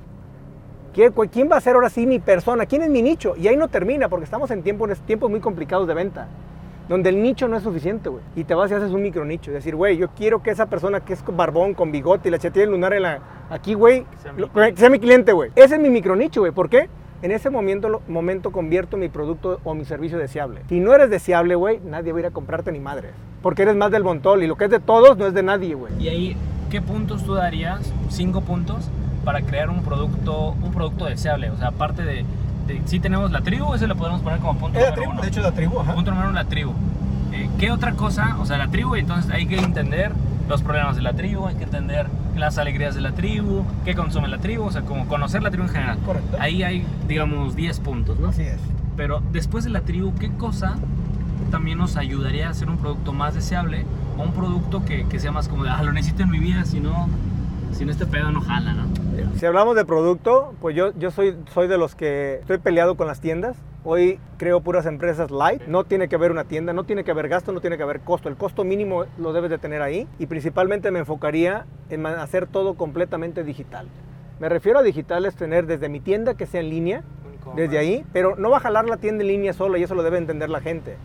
¿Quién, 0.93 1.12
cu- 1.12 1.27
quién 1.33 1.51
va 1.51 1.56
a 1.56 1.61
ser 1.61 1.75
ahora 1.75 1.89
sí 1.91 2.06
mi 2.06 2.21
persona? 2.21 2.67
¿Quién 2.67 2.83
es 2.83 2.91
mi 2.91 3.03
nicho? 3.03 3.35
Y 3.37 3.49
ahí 3.49 3.56
no 3.56 3.67
termina 3.69 4.09
porque 4.09 4.25
estamos 4.25 4.51
en 4.53 4.62
tiempos, 4.62 4.91
tiempos 5.01 5.29
muy 5.31 5.41
complicados 5.41 5.89
de 5.89 5.95
venta. 5.95 6.29
Donde 6.89 7.09
el 7.11 7.23
nicho 7.23 7.49
no 7.49 7.57
es 7.57 7.63
suficiente, 7.63 8.09
güey. 8.11 8.23
Y 8.37 8.45
te 8.45 8.55
vas 8.55 8.71
y 8.71 8.75
haces 8.75 8.91
un 8.93 9.03
micro 9.03 9.25
nicho. 9.25 9.51
Es 9.51 9.55
decir, 9.55 9.75
güey, 9.75 9.97
yo 9.97 10.09
quiero 10.11 10.43
que 10.43 10.51
esa 10.51 10.67
persona 10.67 11.01
que 11.01 11.15
es 11.15 11.25
barbón, 11.27 11.75
con 11.75 11.91
bigote 11.93 12.29
y 12.29 12.31
la 12.33 12.39
tiene 12.39 12.67
lunar 12.67 12.93
en 12.93 13.03
la, 13.03 13.19
aquí, 13.51 13.75
güey, 13.75 14.05
sea 14.23 14.33
mi 14.33 14.43
cliente. 14.49 14.75
que 14.75 14.81
sea 14.81 14.91
mi 14.91 14.99
cliente, 14.99 15.33
güey. 15.33 15.51
Ese 15.57 15.77
es 15.77 15.81
mi 15.81 15.89
micro 15.91 16.15
nicho, 16.15 16.41
güey. 16.41 16.53
¿Por 16.53 16.69
qué? 16.69 16.89
En 17.23 17.31
ese 17.31 17.49
momento, 17.49 17.89
lo- 17.89 18.03
momento 18.07 18.53
convierto 18.53 18.99
mi 18.99 19.09
producto 19.09 19.59
o 19.65 19.75
mi 19.75 19.87
servicio 19.87 20.19
deseable. 20.19 20.61
Si 20.69 20.79
no 20.81 20.93
eres 20.95 21.09
deseable, 21.09 21.55
güey, 21.55 21.81
nadie 21.83 22.13
va 22.13 22.19
a 22.19 22.21
ir 22.21 22.27
a 22.27 22.31
comprarte 22.33 22.71
ni 22.71 22.81
madres. 22.81 23.13
Porque 23.41 23.63
eres 23.63 23.77
más 23.77 23.91
del 23.91 24.05
montón 24.05 24.43
y 24.43 24.47
lo 24.47 24.57
que 24.57 24.65
es 24.67 24.71
de 24.71 24.81
todos 24.81 25.17
no 25.17 25.27
es 25.27 25.33
de 25.33 25.43
nadie, 25.43 25.75
güey. 25.75 25.93
Y 25.99 26.09
ahí, 26.09 26.37
¿qué 26.71 26.83
puntos 26.83 27.25
tú 27.25 27.33
darías? 27.35 27.93
Cinco 28.11 28.43
puntos 28.43 28.91
para 29.25 29.41
crear 29.41 29.71
un 29.71 29.83
producto, 29.83 30.51
un 30.63 30.71
producto 30.73 31.07
deseable. 31.07 31.49
O 31.51 31.57
sea, 31.57 31.69
aparte 31.69 32.03
de, 32.03 32.27
de 32.67 32.83
si 32.87 33.01
tenemos 33.01 33.31
la 33.31 33.43
tribu, 33.43 33.75
ese 33.75 33.87
lo 33.87 33.97
podemos 33.97 34.21
poner 34.21 34.41
como 34.41 34.59
punto 34.59 34.79
número 34.79 35.11
uno. 35.11 35.23
la 35.23 35.53
tribu, 35.53 35.81
ajá. 35.81 35.95
Punto 35.95 36.11
número 36.11 36.29
uno, 36.29 36.39
la 36.39 36.45
tribu. 36.47 36.73
Eh, 37.33 37.49
¿Qué 37.59 37.71
otra 37.71 37.93
cosa? 37.93 38.37
O 38.41 38.47
sea, 38.47 38.59
la 38.59 38.69
tribu, 38.69 38.95
entonces 38.95 39.31
hay 39.31 39.47
que 39.47 39.57
entender 39.59 40.13
los 40.49 40.63
problemas 40.63 40.97
de 40.97 41.03
la 41.03 41.15
tribu, 41.15 41.47
hay 41.47 41.57
que 41.57 41.65
entender 41.65 42.07
las 42.37 42.59
alegrías 42.59 42.95
de 42.95 43.01
la 43.01 43.13
tribu, 43.13 43.65
qué 43.85 43.95
consume 43.95 44.29
la 44.29 44.39
tribu, 44.39 44.65
o 44.65 44.71
sea, 44.71 44.83
como 44.83 45.07
conocer 45.07 45.43
la 45.43 45.51
tribu 45.51 45.65
en 45.65 45.73
general. 45.73 45.99
Correcto. 46.05 46.37
Ahí 46.41 46.63
hay, 46.63 46.87
digamos, 47.09 47.57
10 47.57 47.81
puntos, 47.81 48.19
¿no? 48.19 48.29
Así 48.29 48.43
es. 48.43 48.59
Pero 48.97 49.23
después 49.33 49.65
de 49.65 49.71
la 49.71 49.81
tribu, 49.81 50.15
¿qué 50.15 50.31
cosa 50.31 50.77
también 51.51 51.79
nos 51.79 51.97
ayudaría 51.97 52.49
a 52.49 52.51
hacer 52.51 52.69
un 52.69 52.79
producto 52.79 53.13
más 53.13 53.35
deseable 53.35 53.85
o 54.19 54.23
un 54.23 54.33
producto 54.33 54.85
que, 54.85 55.07
que 55.07 55.19
sea 55.19 55.33
más 55.33 55.49
como 55.49 55.65
de, 55.65 55.71
ah, 55.71 55.83
lo 55.83 55.93
necesito 55.93 56.23
en 56.23 56.31
mi 56.31 56.39
vida, 56.39 56.65
si 56.65 56.81
no, 56.81 57.09
si 57.73 57.85
no 57.85 57.93
este 57.93 58.07
pedo 58.07 58.31
no 58.31 58.41
jala, 58.41 58.75
¿no? 58.75 59.04
Si 59.37 59.47
hablamos 59.47 59.75
de 59.75 59.85
producto, 59.85 60.55
pues 60.61 60.77
yo, 60.77 60.93
yo 60.97 61.11
soy, 61.11 61.37
soy 61.53 61.67
de 61.67 61.77
los 61.77 61.97
que 61.97 62.37
estoy 62.37 62.59
peleado 62.59 62.97
con 62.97 63.09
las 63.09 63.21
tiendas. 63.21 63.56
Hoy 63.82 64.20
creo 64.39 64.61
puras 64.61 64.87
empresas 64.87 65.32
light. 65.32 65.63
No 65.67 65.82
tiene 65.82 66.08
que 66.08 66.15
haber 66.15 66.31
una 66.31 66.44
tienda, 66.44 66.73
no 66.73 66.85
tiene 66.85 67.03
que 67.03 67.11
haber 67.11 67.29
gasto, 67.29 67.51
no 67.51 67.61
tiene 67.61 67.77
que 67.77 67.82
haber 67.82 68.01
costo. 68.01 68.29
El 68.29 68.37
costo 68.37 68.63
mínimo 68.63 69.06
lo 69.19 69.32
debes 69.32 69.51
de 69.51 69.58
tener 69.58 69.82
ahí. 69.82 70.06
Y 70.20 70.27
principalmente 70.27 70.93
me 70.93 71.01
enfocaría 71.01 71.67
en 71.91 72.06
hacer 72.06 72.47
todo 72.47 72.75
completamente 72.75 73.43
digital. 73.43 73.89
Me 74.39 74.49
refiero 74.49 74.79
a 74.79 74.82
digital 74.82 75.27
es 75.27 75.35
tener 75.35 75.67
desde 75.67 75.89
mi 75.89 75.99
tienda 75.99 76.35
que 76.35 76.47
sea 76.47 76.61
en 76.61 76.70
línea, 76.70 77.03
desde 77.56 77.79
ahí, 77.79 78.05
pero 78.13 78.37
no 78.37 78.51
va 78.51 78.58
a 78.58 78.61
jalar 78.61 78.89
la 78.89 78.99
tienda 78.99 79.23
en 79.23 79.29
línea 79.29 79.53
sola 79.53 79.79
y 79.79 79.82
eso 79.82 79.97
lo 79.97 80.05
debe 80.05 80.19
entender 80.19 80.49
la 80.49 80.61
gente. 80.61 80.97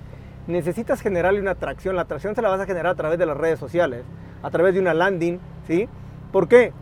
Necesitas 0.45 1.01
generarle 1.01 1.41
una 1.41 1.51
atracción. 1.51 1.95
La 1.95 2.03
atracción 2.03 2.35
se 2.35 2.43
la 2.43 2.49
vas 2.49 2.61
a 2.61 2.67
generar 2.67 2.93
a 2.93 2.95
través 2.95 3.17
de 3.17 3.25
las 3.25 3.37
redes 3.37 3.59
sociales, 3.59 4.03
a 4.43 4.51
través 4.51 4.75
de 4.75 4.79
una 4.79 4.93
landing, 4.93 5.39
¿sí? 5.67 5.89
¿Por 6.31 6.47
qué? 6.47 6.73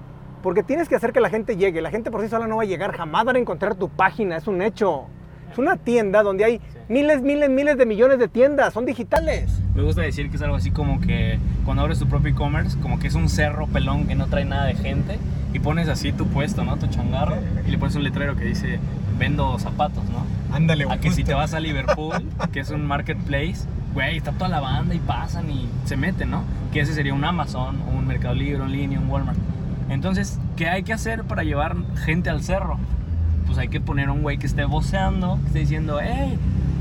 Porque 0.43 0.63
tienes 0.63 0.87
que 0.87 0.95
hacer 0.95 1.13
que 1.13 1.19
la 1.19 1.29
gente 1.29 1.57
llegue. 1.57 1.81
La 1.81 1.91
gente 1.91 2.11
por 2.11 2.21
sí 2.21 2.29
sola 2.29 2.47
no 2.47 2.57
va 2.57 2.63
a 2.63 2.65
llegar, 2.65 2.95
jamás 2.95 3.25
van 3.25 3.35
a 3.35 3.39
encontrar 3.39 3.75
tu 3.75 3.89
página, 3.89 4.37
es 4.37 4.47
un 4.47 4.61
hecho. 4.61 5.05
Es 5.51 5.57
una 5.57 5.77
tienda 5.77 6.23
donde 6.23 6.43
hay 6.45 6.61
miles, 6.89 7.21
miles, 7.21 7.49
miles 7.49 7.77
de 7.77 7.85
millones 7.85 8.19
de 8.19 8.27
tiendas, 8.27 8.73
son 8.73 8.85
digitales. 8.85 9.61
Me 9.73 9.81
gusta 9.81 10.01
decir 10.01 10.29
que 10.29 10.35
es 10.35 10.41
algo 10.41 10.55
así 10.55 10.71
como 10.71 10.99
que 10.99 11.39
cuando 11.65 11.83
abres 11.83 11.99
tu 11.99 12.07
propio 12.07 12.31
e-commerce, 12.31 12.77
como 12.79 12.99
que 12.99 13.07
es 13.07 13.15
un 13.15 13.29
cerro 13.29 13.67
pelón 13.67 14.07
que 14.07 14.15
no 14.15 14.27
trae 14.27 14.45
nada 14.45 14.65
de 14.65 14.75
gente 14.75 15.17
y 15.53 15.59
pones 15.59 15.87
así 15.87 16.11
tu 16.11 16.27
puesto, 16.27 16.63
¿no? 16.63 16.77
Tu 16.77 16.87
changarro 16.87 17.35
y 17.65 17.71
le 17.71 17.77
pones 17.77 17.95
un 17.95 18.03
letrero 18.03 18.35
que 18.35 18.45
dice 18.45 18.79
vendo 19.17 19.57
zapatos, 19.59 20.03
¿no? 20.05 20.55
Ándale, 20.55 20.85
A 20.89 20.99
que 20.99 21.11
si 21.11 21.23
te 21.23 21.33
vas 21.33 21.53
a 21.53 21.59
Liverpool, 21.59 22.29
que 22.51 22.59
es 22.59 22.69
un 22.69 22.85
marketplace, 22.85 23.65
güey, 23.93 24.17
está 24.17 24.31
toda 24.31 24.49
la 24.49 24.59
banda 24.59 24.93
y 24.93 24.99
pasan 24.99 25.49
y 25.49 25.67
se 25.85 25.97
meten, 25.97 26.29
¿no? 26.29 26.43
Que 26.71 26.81
ese 26.81 26.93
sería 26.93 27.13
un 27.13 27.23
Amazon, 27.23 27.81
un 27.95 28.05
Mercado 28.05 28.35
Libre, 28.35 28.61
un 28.61 28.71
línea, 28.71 28.99
un 28.99 29.09
Walmart. 29.09 29.37
Entonces, 29.89 30.39
¿qué 30.55 30.67
hay 30.67 30.83
que 30.83 30.93
hacer 30.93 31.23
para 31.23 31.43
llevar 31.43 31.75
gente 32.05 32.29
al 32.29 32.43
cerro? 32.43 32.77
Pues 33.45 33.57
hay 33.57 33.69
que 33.69 33.79
poner 33.79 34.09
un 34.09 34.21
güey 34.21 34.37
que 34.37 34.47
esté 34.47 34.65
voceando, 34.65 35.39
que 35.41 35.47
esté 35.47 35.59
diciendo, 35.59 35.99
hey, 36.01 36.37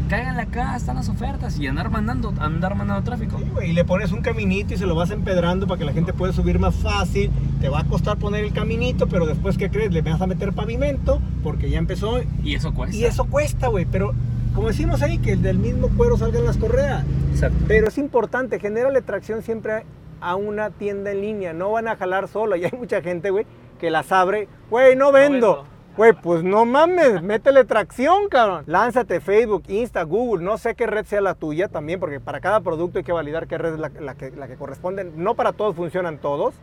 cáiganle 0.08 0.42
acá, 0.42 0.76
están 0.76 0.96
las 0.96 1.08
ofertas 1.08 1.58
y 1.58 1.66
andar 1.66 1.90
mandando, 1.90 2.32
andar 2.38 2.74
mandando 2.74 3.02
tráfico. 3.04 3.40
y 3.64 3.72
le 3.72 3.84
pones 3.84 4.12
un 4.12 4.22
caminito 4.22 4.74
y 4.74 4.76
se 4.76 4.86
lo 4.86 4.94
vas 4.94 5.10
empedrando 5.10 5.66
para 5.66 5.78
que 5.78 5.84
la 5.84 5.92
gente 5.92 6.12
pueda 6.12 6.32
subir 6.32 6.58
más 6.58 6.74
fácil. 6.74 7.30
Te 7.60 7.68
va 7.68 7.80
a 7.80 7.84
costar 7.84 8.16
poner 8.18 8.44
el 8.44 8.52
caminito, 8.52 9.06
pero 9.06 9.26
después, 9.26 9.56
¿qué 9.56 9.70
crees? 9.70 9.92
Le 9.92 10.02
vas 10.02 10.20
a 10.20 10.26
meter 10.26 10.52
pavimento 10.52 11.20
porque 11.42 11.70
ya 11.70 11.78
empezó 11.78 12.20
Y 12.42 12.54
eso 12.54 12.74
cuesta. 12.74 12.96
Y 12.96 13.04
eso 13.04 13.24
cuesta, 13.26 13.68
güey, 13.68 13.86
pero 13.86 14.14
como 14.54 14.68
decimos 14.68 15.02
ahí, 15.02 15.18
que 15.18 15.36
del 15.36 15.58
mismo 15.58 15.88
cuero 15.88 16.16
salgan 16.16 16.44
las 16.44 16.56
correas. 16.56 17.04
Exacto. 17.30 17.58
Pero 17.68 17.88
es 17.88 17.98
importante, 17.98 18.58
genérale 18.58 19.02
tracción 19.02 19.42
siempre 19.42 19.84
a 20.20 20.36
una 20.36 20.70
tienda 20.70 21.12
en 21.12 21.20
línea. 21.20 21.52
No 21.52 21.72
van 21.72 21.88
a 21.88 21.96
jalar 21.96 22.28
solo. 22.28 22.56
Y 22.56 22.64
hay 22.64 22.72
mucha 22.72 23.02
gente, 23.02 23.30
güey, 23.30 23.46
que 23.78 23.90
las 23.90 24.10
abre. 24.12 24.48
Güey, 24.70 24.96
no 24.96 25.12
vendo. 25.12 25.66
Güey, 25.96 26.12
pues 26.12 26.42
no 26.42 26.66
mames, 26.66 27.22
métele 27.22 27.64
tracción, 27.64 28.28
cabrón. 28.28 28.64
Lánzate 28.66 29.20
Facebook, 29.20 29.64
Insta, 29.68 30.02
Google, 30.02 30.44
no 30.44 30.58
sé 30.58 30.74
qué 30.74 30.86
red 30.86 31.06
sea 31.06 31.22
la 31.22 31.34
tuya 31.34 31.68
también, 31.68 32.00
porque 32.00 32.20
para 32.20 32.40
cada 32.40 32.60
producto 32.60 32.98
hay 32.98 33.04
que 33.04 33.12
validar 33.12 33.46
qué 33.46 33.56
red 33.56 33.74
es 33.74 33.78
la, 33.78 33.90
la 34.00 34.14
que, 34.14 34.30
la 34.30 34.46
que 34.46 34.56
corresponde. 34.56 35.04
No 35.04 35.34
para 35.34 35.52
todos 35.52 35.74
funcionan 35.74 36.18
todos, 36.18 36.54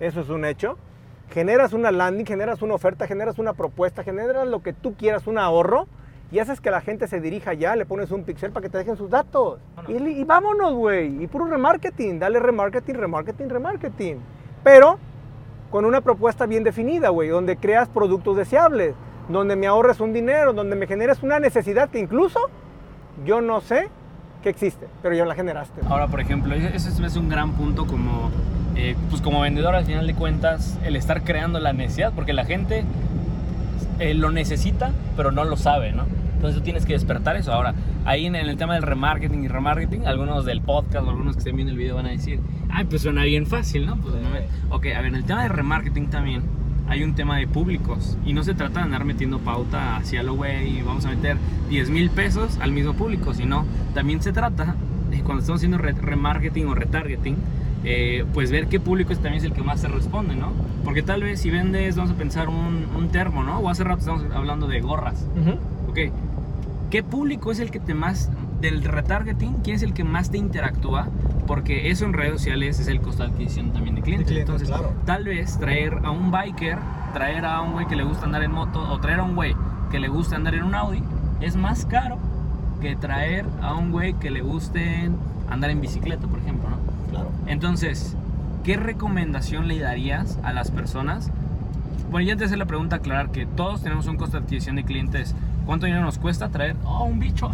eso 0.00 0.20
es 0.20 0.28
un 0.28 0.44
hecho. 0.44 0.76
Generas 1.30 1.72
una 1.72 1.90
landing, 1.90 2.26
generas 2.26 2.60
una 2.60 2.74
oferta, 2.74 3.06
generas 3.06 3.38
una 3.38 3.54
propuesta, 3.54 4.04
generas 4.04 4.46
lo 4.46 4.62
que 4.62 4.74
tú 4.74 4.94
quieras, 4.94 5.26
un 5.26 5.38
ahorro, 5.38 5.86
y 6.32 6.38
haces 6.38 6.60
que 6.60 6.70
la 6.70 6.80
gente 6.80 7.06
se 7.06 7.20
dirija 7.20 7.50
allá, 7.50 7.76
le 7.76 7.86
pones 7.86 8.10
un 8.10 8.24
pixel 8.24 8.50
para 8.50 8.64
que 8.64 8.70
te 8.70 8.78
dejen 8.78 8.96
sus 8.96 9.10
datos. 9.10 9.60
Y, 9.88 9.92
y 9.92 10.24
vámonos, 10.24 10.74
güey. 10.74 11.22
Y 11.22 11.26
puro 11.26 11.46
remarketing, 11.46 12.18
dale 12.18 12.40
remarketing, 12.40 12.94
remarketing, 12.94 13.48
remarketing. 13.48 14.18
Pero 14.62 14.98
con 15.70 15.84
una 15.84 16.00
propuesta 16.00 16.46
bien 16.46 16.64
definida, 16.64 17.08
güey, 17.08 17.28
donde 17.28 17.56
creas 17.56 17.88
productos 17.88 18.36
deseables, 18.36 18.94
donde 19.28 19.56
me 19.56 19.66
ahorres 19.66 20.00
un 20.00 20.12
dinero, 20.12 20.52
donde 20.52 20.76
me 20.76 20.86
generes 20.86 21.22
una 21.22 21.40
necesidad 21.40 21.88
que 21.90 21.98
incluso 21.98 22.38
yo 23.24 23.40
no 23.40 23.60
sé 23.60 23.88
que 24.42 24.50
existe, 24.50 24.86
pero 25.02 25.14
ya 25.14 25.24
la 25.24 25.34
generaste. 25.34 25.80
Ahora, 25.88 26.06
por 26.08 26.20
ejemplo, 26.20 26.54
ese 26.54 26.76
ese 26.76 27.04
es 27.04 27.16
un 27.16 27.28
gran 27.28 27.52
punto 27.52 27.86
como, 27.86 28.30
eh, 28.76 28.94
pues 29.08 29.22
como 29.22 29.40
vendedor 29.40 29.74
al 29.74 29.84
final 29.84 30.06
de 30.06 30.14
cuentas, 30.14 30.78
el 30.84 30.96
estar 30.96 31.22
creando 31.22 31.58
la 31.58 31.72
necesidad, 31.72 32.12
porque 32.14 32.32
la 32.32 32.44
gente 32.44 32.84
eh, 33.98 34.14
lo 34.14 34.30
necesita, 34.30 34.92
pero 35.16 35.30
no 35.32 35.44
lo 35.44 35.56
sabe, 35.56 35.92
¿no? 35.92 36.04
Entonces 36.34 36.58
tú 36.60 36.64
tienes 36.64 36.84
que 36.84 36.92
despertar 36.92 37.36
eso. 37.36 37.52
Ahora, 37.52 37.74
ahí 38.04 38.26
en, 38.26 38.34
el 38.36 38.56
tema 38.56 38.74
del 38.74 38.82
remarketing 38.82 39.44
y 39.44 39.48
remarketing, 39.48 40.06
algunos 40.06 40.44
del 40.44 40.60
podcast 40.60 41.06
o 41.06 41.10
algunos 41.10 41.34
que 41.36 41.38
estén 41.38 41.56
viendo 41.56 41.72
el 41.72 41.78
video 41.78 41.94
van 41.96 42.06
a 42.06 42.10
decir, 42.10 42.38
ay, 42.70 42.84
pues 42.84 43.02
suena 43.02 43.24
bien 43.24 43.46
fácil, 43.46 43.86
¿no? 43.86 43.96
Pues, 43.96 44.14
no 44.14 44.28
me-". 44.28 44.46
Ok, 44.74 44.86
a 44.94 45.00
ver, 45.00 45.06
en 45.06 45.14
el 45.14 45.24
tema 45.24 45.42
de 45.42 45.48
remarketing 45.48 46.08
también 46.08 46.42
hay 46.86 47.02
un 47.02 47.14
tema 47.14 47.38
de 47.38 47.46
públicos 47.46 48.18
y 48.26 48.34
no 48.34 48.42
se 48.44 48.52
trata 48.52 48.80
de 48.80 48.84
andar 48.86 49.06
metiendo 49.06 49.38
pauta 49.38 49.96
hacia 49.96 50.22
lo 50.22 50.34
güey 50.34 50.80
y 50.80 50.82
vamos 50.82 51.06
a 51.06 51.08
meter 51.08 51.38
10 51.70 51.88
mil 51.88 52.10
pesos 52.10 52.58
al 52.60 52.72
mismo 52.72 52.92
público, 52.92 53.32
sino 53.32 53.64
también 53.94 54.20
se 54.20 54.32
trata 54.34 54.74
de 55.10 55.20
cuando 55.22 55.40
estamos 55.40 55.60
haciendo 55.60 55.78
re- 55.78 55.92
remarketing 55.92 56.66
o 56.66 56.74
retargeting, 56.74 57.36
eh, 57.84 58.24
pues 58.32 58.50
ver 58.50 58.66
qué 58.68 58.80
público 58.80 59.12
es 59.12 59.18
también 59.18 59.38
es 59.38 59.44
el 59.44 59.52
que 59.52 59.62
más 59.62 59.80
se 59.80 59.88
responde, 59.88 60.34
¿no? 60.34 60.52
Porque 60.84 61.02
tal 61.02 61.22
vez 61.22 61.40
si 61.40 61.50
vendes, 61.50 61.96
vamos 61.96 62.12
a 62.12 62.14
pensar 62.14 62.48
un, 62.48 62.86
un 62.96 63.08
termo, 63.10 63.42
¿no? 63.42 63.58
O 63.58 63.68
hace 63.68 63.84
rato 63.84 64.00
estamos 64.00 64.24
hablando 64.34 64.66
de 64.66 64.80
gorras. 64.80 65.24
Ok, 65.88 65.98
¿qué 66.90 67.02
público 67.02 67.52
es 67.52 67.60
el 67.60 67.70
que 67.70 67.80
te 67.80 67.94
más, 67.94 68.30
del 68.60 68.82
retargeting, 68.82 69.56
quién 69.62 69.76
es 69.76 69.82
el 69.82 69.92
que 69.92 70.04
más 70.04 70.30
te 70.30 70.38
interactúa? 70.38 71.08
Porque 71.46 71.90
eso 71.90 72.06
en 72.06 72.14
redes 72.14 72.32
sociales 72.32 72.80
es 72.80 72.88
el 72.88 73.00
costo 73.00 73.22
de 73.22 73.30
adquisición 73.30 73.72
también 73.72 73.96
de 73.96 74.02
clientes. 74.02 74.28
clientes, 74.28 74.48
Entonces, 74.48 74.68
claro. 74.68 74.94
tal 75.04 75.24
vez 75.24 75.58
traer 75.58 75.98
a 76.02 76.10
un 76.10 76.30
biker, 76.30 76.78
traer 77.12 77.44
a 77.44 77.60
un 77.60 77.72
güey 77.72 77.86
que 77.86 77.96
le 77.96 78.04
gusta 78.04 78.24
andar 78.24 78.42
en 78.42 78.52
moto, 78.52 78.80
o 78.80 78.98
traer 78.98 79.20
a 79.20 79.24
un 79.24 79.34
güey 79.34 79.54
que 79.90 80.00
le 80.00 80.08
gusta 80.08 80.36
andar 80.36 80.54
en 80.54 80.62
un 80.62 80.74
Audi, 80.74 81.02
es 81.40 81.56
más 81.56 81.84
caro 81.84 82.16
que 82.80 82.96
traer 82.96 83.44
a 83.60 83.74
un 83.74 83.92
güey 83.92 84.14
que 84.14 84.30
le 84.30 84.40
guste 84.40 85.10
andar 85.50 85.70
en 85.70 85.80
bicicleta, 85.82 86.26
por 86.26 86.38
ejemplo, 86.38 86.70
¿no? 86.70 86.76
Claro. 87.14 87.30
Entonces, 87.46 88.16
¿qué 88.64 88.76
recomendación 88.76 89.68
le 89.68 89.78
darías 89.78 90.38
a 90.42 90.52
las 90.52 90.70
personas? 90.70 91.30
Bueno, 92.10 92.28
ya 92.28 92.36
te 92.36 92.44
hace 92.44 92.56
la 92.56 92.66
pregunta 92.66 92.96
aclarar 92.96 93.30
que 93.30 93.46
todos 93.46 93.82
tenemos 93.82 94.06
un 94.06 94.16
costo 94.16 94.38
de 94.38 94.44
adquisición 94.44 94.76
de 94.76 94.84
clientes. 94.84 95.34
¿Cuánto 95.66 95.86
dinero 95.86 96.04
nos 96.04 96.18
cuesta 96.18 96.48
traer 96.50 96.76
oh, 96.84 97.04
un 97.04 97.18
bicho? 97.18 97.50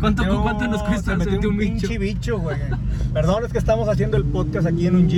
¿Cuánto- 0.00 0.42
cuánto 0.42 0.68
nos 0.68 0.82
cuesta 0.82 1.12
se 1.12 1.16
metió 1.16 1.48
un 1.48 1.54
un 1.54 1.58
bicho? 1.58 1.88
pinche 1.88 1.98
bicho, 1.98 2.38
güey? 2.38 2.58
Perdón, 3.12 3.44
es 3.46 3.52
que 3.52 3.58
estamos 3.58 3.88
haciendo 3.88 4.16
el 4.16 4.24
podcast 4.24 4.66
aquí 4.66 4.86
en 4.86 4.96
un 4.96 5.08
la 5.08 5.14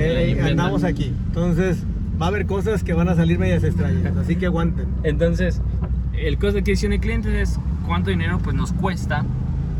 Eh, 0.00 0.40
andamos 0.50 0.84
aquí. 0.84 1.12
Entonces, 1.26 1.84
va 2.20 2.26
a 2.26 2.28
haber 2.28 2.46
cosas 2.46 2.82
que 2.82 2.92
van 2.94 3.08
a 3.08 3.14
salir 3.14 3.38
medias 3.38 3.64
extrañas. 3.64 4.16
Así 4.16 4.36
que 4.36 4.46
aguanten. 4.46 4.86
Entonces, 5.02 5.60
el 6.14 6.36
costo 6.38 6.54
de 6.54 6.60
adquisición 6.60 6.92
de 6.92 7.00
clientes 7.00 7.34
es 7.34 7.60
cuánto 7.86 8.10
dinero 8.10 8.38
pues, 8.38 8.56
nos 8.56 8.72
cuesta 8.72 9.24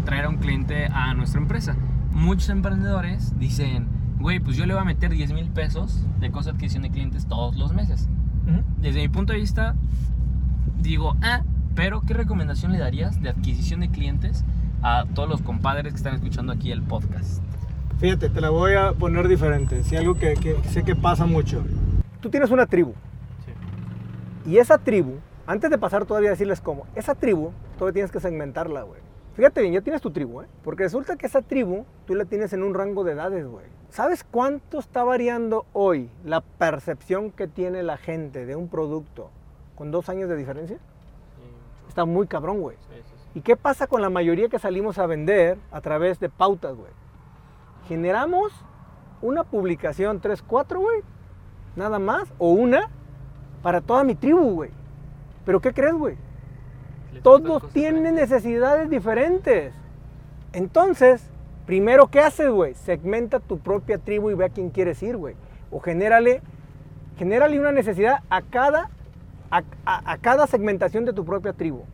traer 0.04 0.26
a 0.26 0.28
un 0.28 0.36
cliente 0.36 0.86
a 0.86 1.14
nuestra 1.14 1.40
empresa. 1.40 1.76
Muchos 2.12 2.48
emprendedores 2.50 3.38
dicen, 3.38 3.86
güey, 4.20 4.38
pues 4.38 4.56
yo 4.56 4.66
le 4.66 4.74
voy 4.74 4.82
a 4.82 4.84
meter 4.84 5.10
10 5.10 5.32
mil 5.32 5.48
pesos 5.50 6.06
de 6.20 6.28
de 6.28 6.50
adquisición 6.50 6.82
de 6.82 6.90
clientes 6.90 7.26
todos 7.26 7.56
los 7.56 7.72
meses. 7.72 8.08
Desde 8.78 9.00
mi 9.00 9.08
punto 9.08 9.32
de 9.32 9.38
vista, 9.40 9.74
digo, 10.80 11.16
ah, 11.22 11.42
pero 11.74 12.00
¿qué 12.02 12.14
recomendación 12.14 12.72
le 12.72 12.78
darías 12.78 13.20
de 13.22 13.28
adquisición 13.28 13.80
de 13.80 13.90
clientes 13.90 14.44
a 14.82 15.04
todos 15.14 15.28
los 15.28 15.42
compadres 15.42 15.92
que 15.92 15.96
están 15.96 16.14
escuchando 16.14 16.52
aquí 16.52 16.70
el 16.70 16.82
podcast? 16.82 17.42
Fíjate, 17.98 18.28
te 18.28 18.40
la 18.40 18.50
voy 18.50 18.74
a 18.74 18.92
poner 18.92 19.28
diferente. 19.28 19.84
Si 19.84 19.96
algo 19.96 20.14
que, 20.14 20.34
que 20.34 20.56
sé 20.68 20.82
que 20.82 20.96
pasa 20.96 21.26
mucho. 21.26 21.64
Tú 22.20 22.30
tienes 22.30 22.50
una 22.50 22.66
tribu. 22.66 22.94
Y 24.44 24.56
esa 24.56 24.78
tribu, 24.78 25.18
antes 25.46 25.70
de 25.70 25.78
pasar 25.78 26.04
todavía 26.04 26.30
a 26.30 26.32
decirles 26.32 26.60
cómo, 26.60 26.86
esa 26.96 27.14
tribu 27.14 27.52
todavía 27.78 27.94
tienes 27.94 28.10
que 28.10 28.20
segmentarla, 28.20 28.82
güey. 28.82 29.01
Fíjate 29.34 29.62
bien, 29.62 29.72
ya 29.72 29.80
tienes 29.80 30.02
tu 30.02 30.10
tribu, 30.10 30.42
¿eh? 30.42 30.46
Porque 30.62 30.84
resulta 30.84 31.16
que 31.16 31.26
esa 31.26 31.40
tribu 31.40 31.84
tú 32.06 32.14
la 32.14 32.26
tienes 32.26 32.52
en 32.52 32.62
un 32.62 32.74
rango 32.74 33.02
de 33.02 33.12
edades, 33.12 33.46
güey. 33.46 33.64
¿Sabes 33.88 34.24
cuánto 34.24 34.78
está 34.78 35.04
variando 35.04 35.66
hoy 35.72 36.10
la 36.24 36.40
percepción 36.40 37.30
que 37.30 37.48
tiene 37.48 37.82
la 37.82 37.96
gente 37.96 38.44
de 38.46 38.56
un 38.56 38.68
producto 38.68 39.30
con 39.74 39.90
dos 39.90 40.08
años 40.08 40.28
de 40.28 40.36
diferencia? 40.36 40.78
Está 41.88 42.04
muy 42.04 42.26
cabrón, 42.26 42.60
güey. 42.60 42.76
¿Y 43.34 43.40
qué 43.40 43.56
pasa 43.56 43.86
con 43.86 44.02
la 44.02 44.10
mayoría 44.10 44.48
que 44.48 44.58
salimos 44.58 44.98
a 44.98 45.06
vender 45.06 45.58
a 45.70 45.80
través 45.80 46.20
de 46.20 46.28
pautas, 46.28 46.74
güey? 46.76 46.90
Generamos 47.88 48.52
una 49.22 49.44
publicación 49.44 50.20
3, 50.20 50.42
4, 50.42 50.80
güey. 50.80 51.00
Nada 51.76 51.98
más. 51.98 52.32
O 52.38 52.52
una 52.52 52.90
para 53.62 53.80
toda 53.80 54.04
mi 54.04 54.14
tribu, 54.14 54.54
güey. 54.54 54.70
Pero 55.44 55.60
¿qué 55.60 55.72
crees, 55.72 55.94
güey? 55.94 56.16
Todos 57.22 57.70
tienen 57.72 58.14
necesidades 58.14 58.88
diferentes. 58.90 59.72
Entonces, 60.52 61.22
primero, 61.66 62.08
¿qué 62.08 62.20
haces, 62.20 62.50
güey? 62.50 62.74
Segmenta 62.74 63.40
tu 63.40 63.58
propia 63.58 63.98
tribu 63.98 64.30
y 64.30 64.34
ve 64.34 64.46
a 64.46 64.48
quién 64.48 64.70
quieres 64.70 65.02
ir, 65.02 65.16
güey. 65.16 65.34
O 65.70 65.80
genérale, 65.80 66.42
genérale 67.16 67.58
una 67.58 67.72
necesidad 67.72 68.18
a 68.30 68.42
cada, 68.42 68.90
a, 69.50 69.62
a- 69.86 70.12
a 70.12 70.18
cada 70.18 70.46
segmentación 70.46 71.04
de 71.04 71.12
tu 71.12 71.24
propia 71.24 71.52
tribu. 71.52 71.84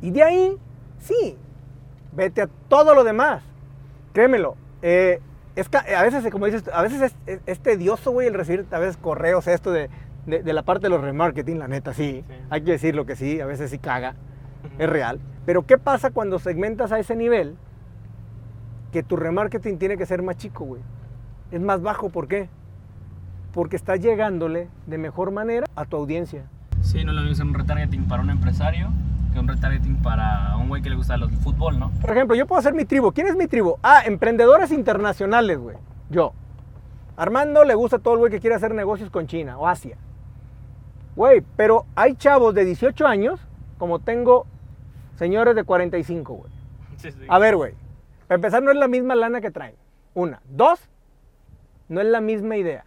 Y 0.00 0.10
de 0.10 0.22
ahí, 0.22 0.56
sí, 0.98 1.36
vete 2.12 2.42
a 2.42 2.48
todo 2.68 2.94
lo 2.94 3.04
demás. 3.04 3.42
Créemelo. 4.12 4.56
eh, 4.82 5.20
es 5.54 5.68
ca- 5.68 5.84
a 5.96 6.02
veces, 6.02 6.28
como 6.32 6.46
dices, 6.46 6.64
a 6.72 6.82
veces 6.82 7.02
es, 7.02 7.14
es- 7.26 7.40
es 7.46 7.58
tedioso, 7.60 8.10
güey, 8.10 8.26
el 8.26 8.34
recibir 8.34 8.66
a 8.72 8.78
veces 8.78 8.96
correos, 8.96 9.46
esto 9.46 9.70
de, 9.70 9.90
de- 10.26 10.42
de 10.42 10.52
la 10.52 10.62
parte 10.62 10.84
de 10.86 10.90
los 10.90 11.00
remarketing, 11.00 11.58
la 11.58 11.68
neta, 11.68 11.92
sí. 11.92 12.24
Sí. 12.26 12.34
Hay 12.50 12.62
que 12.62 12.72
decirlo 12.72 13.06
que 13.06 13.16
sí, 13.16 13.40
a 13.40 13.46
veces 13.46 13.70
sí 13.70 13.78
caga, 13.78 14.14
es 14.78 14.88
real. 14.88 15.20
Pero 15.46 15.66
¿qué 15.66 15.78
pasa 15.78 16.10
cuando 16.10 16.38
segmentas 16.38 16.92
a 16.92 16.98
ese 16.98 17.16
nivel? 17.16 17.56
Que 18.92 19.02
tu 19.02 19.16
remarketing 19.16 19.78
tiene 19.78 19.96
que 19.96 20.06
ser 20.06 20.22
más 20.22 20.36
chico, 20.36 20.64
güey. 20.64 20.82
Es 21.50 21.60
más 21.60 21.82
bajo, 21.82 22.10
¿por 22.10 22.28
qué? 22.28 22.48
Porque 23.52 23.76
estás 23.76 24.00
llegándole 24.00 24.68
de 24.86 24.98
mejor 24.98 25.30
manera 25.30 25.66
a 25.76 25.84
tu 25.84 25.96
audiencia. 25.96 26.44
Sí, 26.82 27.04
no 27.04 27.12
lo 27.12 27.22
mismo 27.22 27.44
un 27.46 27.54
retargeting 27.54 28.06
para 28.06 28.22
un 28.22 28.30
empresario 28.30 28.90
que 29.32 29.38
un 29.38 29.48
retargeting 29.48 29.96
para 30.02 30.56
un 30.58 30.68
güey 30.68 30.82
que 30.82 30.90
le 30.90 30.96
gusta 30.96 31.14
el 31.14 31.30
fútbol, 31.30 31.78
¿no? 31.78 31.90
Por 32.02 32.10
ejemplo, 32.10 32.36
yo 32.36 32.46
puedo 32.46 32.58
hacer 32.58 32.74
mi 32.74 32.84
tribu. 32.84 33.12
¿Quién 33.12 33.26
es 33.28 33.36
mi 33.36 33.46
tribu? 33.46 33.76
Ah, 33.82 34.02
emprendedores 34.04 34.70
internacionales, 34.72 35.58
güey. 35.58 35.76
Yo. 36.10 36.32
Armando 37.16 37.64
le 37.64 37.74
gusta 37.74 37.98
todo 37.98 38.14
el 38.14 38.20
güey 38.20 38.30
que 38.30 38.40
quiere 38.40 38.56
hacer 38.56 38.74
negocios 38.74 39.08
con 39.10 39.26
China 39.26 39.56
o 39.58 39.66
Asia. 39.66 39.96
Güey, 41.14 41.42
pero 41.56 41.84
hay 41.94 42.14
chavos 42.16 42.54
de 42.54 42.64
18 42.64 43.06
años, 43.06 43.40
como 43.78 43.98
tengo 43.98 44.46
señores 45.16 45.54
de 45.54 45.64
45, 45.64 46.34
güey. 46.34 46.52
A 47.28 47.38
ver, 47.38 47.56
güey. 47.56 47.74
Para 48.26 48.36
empezar, 48.36 48.62
no 48.62 48.70
es 48.70 48.76
la 48.76 48.88
misma 48.88 49.14
lana 49.14 49.40
que 49.40 49.50
traen. 49.50 49.74
Una. 50.14 50.40
Dos, 50.48 50.88
no 51.88 52.00
es 52.00 52.06
la 52.06 52.20
misma 52.20 52.56
idea. 52.56 52.86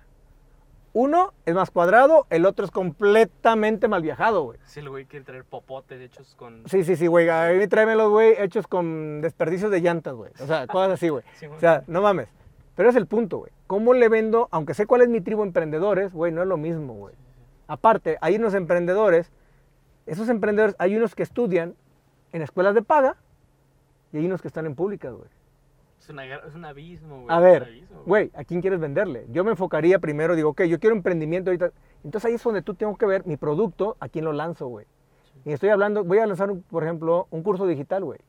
Uno 0.93 1.33
es 1.45 1.53
más 1.53 1.71
cuadrado, 1.71 2.25
el 2.29 2.45
otro 2.45 2.63
es 2.63 2.71
completamente 2.71 3.89
mal 3.89 4.01
viajado, 4.01 4.43
güey. 4.43 4.59
Sí, 4.63 4.79
el 4.79 4.89
güey 4.89 5.05
quiere 5.05 5.25
traer 5.25 5.43
popotes 5.43 5.99
hechos 5.99 6.35
con... 6.35 6.63
Sí, 6.67 6.85
sí, 6.85 6.95
sí, 6.95 7.07
güey. 7.07 7.27
A 7.27 7.49
mí 7.49 7.67
tráemelos, 7.67 8.09
güey, 8.09 8.33
hechos 8.39 8.65
con 8.65 9.19
desperdicios 9.19 9.71
de 9.71 9.81
llantas, 9.81 10.13
güey. 10.13 10.31
O 10.39 10.47
sea, 10.47 10.65
cosas 10.71 10.93
así, 10.93 11.09
güey. 11.09 11.23
Sí. 11.33 11.47
O 11.47 11.59
sea, 11.59 11.83
no 11.87 12.01
mames. 12.01 12.29
Pero 12.75 12.89
es 12.89 12.95
el 12.95 13.07
punto, 13.07 13.39
güey. 13.39 13.51
¿Cómo 13.67 13.93
le 13.93 14.07
vendo, 14.07 14.47
aunque 14.51 14.73
sé 14.73 14.85
cuál 14.85 15.01
es 15.01 15.09
mi 15.09 15.19
tribu 15.19 15.41
de 15.41 15.47
emprendedores, 15.47 16.13
güey, 16.13 16.31
no 16.31 16.41
es 16.41 16.47
lo 16.47 16.55
mismo, 16.55 16.93
güey. 16.93 17.13
Aparte, 17.67 18.17
hay 18.21 18.35
unos 18.35 18.53
emprendedores, 18.53 19.31
esos 20.05 20.29
emprendedores, 20.29 20.75
hay 20.79 20.95
unos 20.95 21.15
que 21.15 21.23
estudian 21.23 21.75
en 22.31 22.41
escuelas 22.41 22.75
de 22.75 22.81
paga 22.81 23.15
y 24.11 24.17
hay 24.17 24.25
unos 24.25 24.41
que 24.41 24.47
están 24.47 24.65
en 24.65 24.75
públicas, 24.75 25.13
güey. 25.13 25.29
Es, 25.99 26.09
una 26.09 26.23
guerra- 26.23 26.47
es 26.47 26.53
un 26.53 26.65
abismo, 26.65 27.23
güey. 27.23 27.35
A 27.35 27.39
ver, 27.39 27.83
güey, 28.05 28.31
¿a 28.35 28.43
quién 28.43 28.61
quieres 28.61 28.79
venderle? 28.79 29.25
Yo 29.31 29.43
me 29.43 29.51
enfocaría 29.51 29.97
primero, 29.99 30.35
digo, 30.35 30.49
ok, 30.49 30.63
yo 30.63 30.79
quiero 30.79 30.95
emprendimiento 30.95 31.49
ahorita. 31.49 31.71
Entonces 32.03 32.27
ahí 32.29 32.35
es 32.35 32.43
donde 32.43 32.61
tú 32.61 32.75
tengo 32.75 32.95
que 32.97 33.05
ver 33.07 33.25
mi 33.25 33.37
producto, 33.37 33.97
a 33.99 34.07
quién 34.09 34.25
lo 34.25 34.33
lanzo, 34.33 34.67
güey. 34.67 34.85
Y 35.43 35.51
estoy 35.51 35.69
hablando, 35.69 36.03
voy 36.03 36.19
a 36.19 36.27
lanzar, 36.27 36.51
un- 36.51 36.61
por 36.61 36.83
ejemplo, 36.83 37.27
un 37.31 37.41
curso 37.41 37.65
digital, 37.65 38.03
güey. 38.03 38.19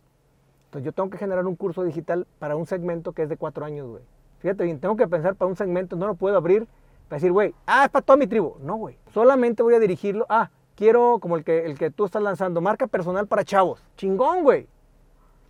Entonces 0.66 0.86
yo 0.86 0.92
tengo 0.92 1.10
que 1.10 1.18
generar 1.18 1.46
un 1.46 1.56
curso 1.56 1.84
digital 1.84 2.26
para 2.38 2.56
un 2.56 2.66
segmento 2.66 3.12
que 3.12 3.22
es 3.22 3.28
de 3.28 3.36
cuatro 3.36 3.64
años, 3.66 3.86
güey. 3.88 4.02
Fíjate 4.38 4.64
bien, 4.64 4.80
tengo 4.80 4.96
que 4.96 5.06
pensar 5.08 5.34
para 5.34 5.48
un 5.48 5.56
segmento, 5.56 5.96
no 5.96 6.06
lo 6.06 6.14
puedo 6.14 6.36
abrir 6.36 6.66
Para 7.08 7.18
decir, 7.18 7.32
güey, 7.32 7.54
ah, 7.66 7.84
es 7.84 7.90
para 7.90 8.04
toda 8.04 8.16
mi 8.16 8.26
tribu. 8.26 8.56
No, 8.60 8.76
güey. 8.76 8.96
Solamente 9.12 9.62
voy 9.62 9.75
a 9.75 9.78
dirigirlo. 9.78 10.26
Ah, 10.28 10.50
quiero 10.75 11.18
como 11.20 11.36
el 11.36 11.44
que, 11.44 11.64
el 11.66 11.78
que 11.78 11.90
tú 11.90 12.04
estás 12.04 12.22
lanzando, 12.22 12.60
marca 12.60 12.86
personal 12.86 13.26
para 13.26 13.44
chavos. 13.44 13.82
Chingón, 13.96 14.42
güey. 14.42 14.66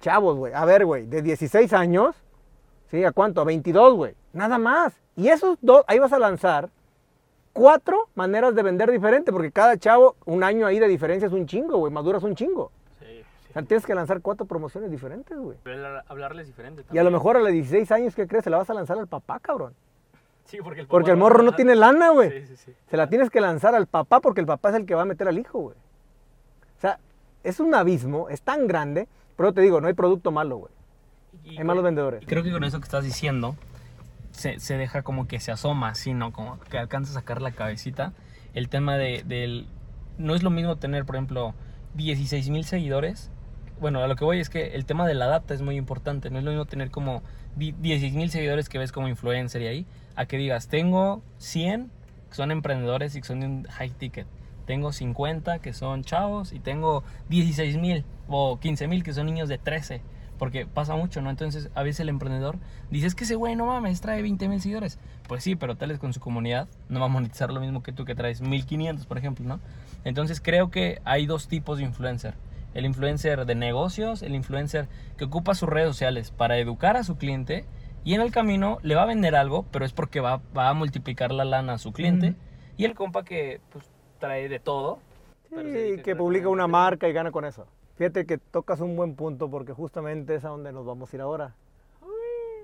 Chavos, 0.01 0.37
güey. 0.37 0.53
A 0.53 0.65
ver, 0.65 0.85
güey, 0.85 1.07
de 1.07 1.23
16 1.23 1.73
años, 1.73 2.15
¿sí? 2.91 3.03
¿A 3.05 3.13
cuánto? 3.13 3.41
A 3.41 3.45
22, 3.45 3.95
güey. 3.95 4.15
Nada 4.35 4.59
más. 4.59 4.93
Y 5.17 5.29
esos 5.29 5.57
dos, 5.63 5.83
ahí 5.89 5.99
vas 5.99 6.13
a 6.13 6.19
lanzar 6.19 6.69
cuatro 7.55 8.09
maneras 8.15 8.55
de 8.55 8.63
vender 8.63 8.91
diferente, 8.91 9.33
porque 9.33 9.51
cada 9.51 9.79
chavo, 9.79 10.17
un 10.27 10.45
año 10.45 10.67
ahí 10.67 10.79
de 10.79 10.89
diferencia 10.89 11.27
es 11.27 11.33
un 11.33 11.47
chingo, 11.47 11.79
güey. 11.79 11.91
Maduras 11.93 12.23
un 12.23 12.35
chingo. 12.35 12.71
Sí, 12.99 13.07
sí. 13.07 13.47
O 13.51 13.53
sea, 13.55 13.63
tienes 13.63 13.87
que 13.87 13.95
lanzar 13.95 14.21
cuatro 14.21 14.45
promociones 14.45 14.91
diferentes, 14.91 15.37
güey. 15.39 15.57
Hablar- 15.65 16.05
Hablarles 16.09 16.47
diferente 16.47 16.83
Y 16.83 16.85
a 16.85 16.87
también. 16.89 17.05
lo 17.07 17.11
mejor 17.13 17.37
a 17.39 17.41
los 17.41 17.51
16 17.51 17.91
años, 17.93 18.15
¿qué 18.15 18.27
crees? 18.27 18.45
Se 18.45 18.51
la 18.51 18.59
vas 18.59 18.69
a 18.69 18.75
lanzar 18.75 18.99
al 18.99 19.07
papá, 19.09 19.41
cabrón. 19.41 19.75
Sí, 20.51 20.59
porque 20.63 20.83
el, 20.83 20.87
Porque 20.87 21.11
el 21.11 21.17
papá 21.17 21.29
morro 21.29 21.43
no 21.43 21.53
tiene 21.53 21.75
lana, 21.75 22.11
güey. 22.11 22.31
Sí, 22.31 22.47
sí, 22.47 22.57
sí. 22.57 22.73
Se 22.89 22.97
la 22.97 23.09
tienes 23.09 23.31
que 23.31 23.41
lanzar 23.41 23.75
al 23.75 23.87
papá 23.87 24.21
porque 24.21 24.41
el 24.41 24.47
papá 24.47 24.71
es 24.71 24.77
el 24.77 24.87
que 24.87 24.95
va 24.95 25.03
a 25.03 25.05
meter 25.05 25.27
al 25.27 25.39
hijo, 25.39 25.59
güey. 25.59 25.77
O 25.77 26.81
sea, 26.81 27.01
es 27.43 27.59
un 27.61 27.75
abismo, 27.75 28.29
es 28.29 28.43
tan 28.43 28.67
grande, 28.67 29.09
pero 29.37 29.53
te 29.53 29.61
digo, 29.61 29.81
no 29.81 29.89
hay 29.89 29.95
producto 29.95 30.31
malo, 30.31 30.57
güey. 30.59 30.73
Hay 31.59 31.65
malos 31.65 31.85
vendedores. 31.85 32.23
Y 32.23 32.27
creo 32.27 32.43
que 32.43 32.51
con 32.51 32.65
eso 32.65 32.79
que 32.79 32.85
estás 32.85 33.05
diciendo, 33.05 33.57
se, 34.31 34.61
se 34.61 34.77
deja 34.77 35.03
como 35.03 35.27
que 35.27 35.41
se 35.41 35.53
asoma, 35.53 35.89
así, 35.89 36.13
¿no? 36.13 36.33
Como 36.33 36.59
que 36.61 36.79
alcanza 36.79 37.13
a 37.13 37.15
sacar 37.15 37.41
la 37.43 37.53
cabecita. 37.53 38.13
El 38.55 38.69
tema 38.69 38.97
de, 38.97 39.23
del... 39.27 39.67
No 40.19 40.35
es 40.35 40.43
lo 40.43 40.51
mismo 40.51 40.77
tener, 40.77 41.05
por 41.05 41.17
ejemplo, 41.17 41.55
16 41.95 42.51
mil 42.51 42.65
seguidores. 42.65 43.31
Bueno, 43.81 44.01
a 44.01 44.09
lo 44.09 44.17
que 44.17 44.25
voy 44.25 44.41
es 44.41 44.49
que 44.49 44.75
el 44.75 44.87
tema 44.87 45.07
de 45.07 45.15
la 45.15 45.27
data 45.27 45.55
es 45.55 45.63
muy 45.63 45.77
importante. 45.77 46.31
No 46.31 46.39
es 46.39 46.45
lo 46.45 46.51
mismo 46.51 46.65
tener 46.67 46.91
como 46.91 47.23
16 47.57 48.15
mil 48.15 48.31
seguidores 48.31 48.69
que 48.69 48.79
ves 48.79 48.93
como 48.93 49.09
influencer 49.09 49.63
y 49.63 49.67
ahí, 49.67 49.87
a 50.17 50.27
que 50.27 50.39
digas, 50.39 50.69
tengo 50.69 51.23
100 51.39 51.91
que 52.31 52.35
son 52.35 52.51
emprendedores 52.51 53.15
y 53.15 53.21
que 53.21 53.27
son 53.27 53.41
de 53.41 53.47
un 53.47 53.65
high 53.65 53.91
ticket. 53.91 54.27
Tengo 54.67 54.93
50 54.93 55.61
que 55.61 55.73
son 55.73 56.03
chavos 56.03 56.53
y 56.53 56.59
tengo 56.59 57.05
16 57.29 57.77
mil 57.77 58.05
o 58.27 58.59
15 58.59 58.89
mil 58.89 59.05
que 59.05 59.13
son 59.13 59.27
niños 59.27 59.49
de 59.49 59.59
13. 59.59 60.01
Porque 60.39 60.67
pasa 60.67 60.97
mucho, 60.97 61.23
¿no? 61.23 61.31
Entonces, 61.31 61.71
a 61.75 61.83
veces 61.83 62.01
el 62.01 62.09
emprendedor 62.11 62.59
dice, 62.91 63.07
es 63.07 63.15
que 63.15 63.25
ese 63.25 63.37
güey 63.37 63.57
no 63.57 63.67
mames, 63.67 64.01
trae 64.01 64.21
20 64.21 64.49
mil 64.49 64.61
seguidores. 64.61 64.99
Pues 65.29 65.43
sí, 65.45 65.57
pero 65.57 65.77
tal 65.77 65.91
vez 65.91 65.99
con 65.99 66.13
su 66.13 66.21
comunidad 66.21 66.69
no 66.89 67.01
va 67.01 67.07
a 67.07 67.09
monetizar 67.09 67.53
lo 67.53 67.61
mismo 67.61 67.83
que 67.83 67.93
tú 67.93 68.05
que 68.05 68.15
traes 68.15 68.43
1500, 68.43 69.07
por 69.07 69.17
ejemplo, 69.17 69.47
¿no? 69.47 69.61
Entonces, 70.05 70.41
creo 70.43 70.71
que 70.71 71.01
hay 71.05 71.27
dos 71.27 71.49
tipos 71.49 71.79
de 71.79 71.85
influencer. 71.85 72.35
El 72.75 72.85
influencer 72.85 73.47
de 73.47 73.55
negocios, 73.55 74.23
el 74.23 74.35
influencer 74.35 74.89
que 75.17 75.25
ocupa 75.25 75.55
sus 75.55 75.71
redes 75.71 75.89
sociales 75.89 76.31
para 76.31 76.59
educar 76.59 76.99
a 76.99 77.05
su 77.05 77.17
cliente 77.17 77.65
y 78.07 78.15
en 78.15 78.21
el 78.21 78.31
camino 78.31 78.79
le 78.83 78.95
va 78.95 79.03
a 79.03 79.07
vender 79.07 79.35
algo, 79.35 79.65
pero 79.73 79.85
es 79.85 79.93
porque 79.93 80.21
va, 80.21 80.41
va 80.57 80.69
a 80.69 80.75
multiplicar 80.75 81.33
la 81.33 81.45
lana 81.45 81.73
a 81.73 81.79
su 81.79 81.93
cliente. 81.93 82.37
Y 82.77 82.85
el 82.85 82.95
compa 82.95 83.25
que 83.25 83.61
pues, 83.73 83.85
trae 84.21 84.49
de 84.49 84.61
todo. 84.61 85.01
Sí, 85.51 86.01
que 86.05 86.15
publica 86.15 86.49
una 86.49 86.69
marca 86.69 87.09
y 87.09 87.13
gana 87.13 87.33
con 87.33 87.45
eso. 87.45 87.67
Fíjate 87.97 88.25
que 88.25 88.39
tocas 88.39 88.81
un 88.81 88.95
buen 88.95 89.17
punto 89.17 89.51
porque 89.51 89.73
justamente 89.73 90.37
es 90.37 90.45
a 90.45 90.51
donde 90.51 90.73
nos 90.73 90.87
vamos 90.87 91.13
a 91.13 91.17
ir 91.17 91.21
ahora. 91.21 91.57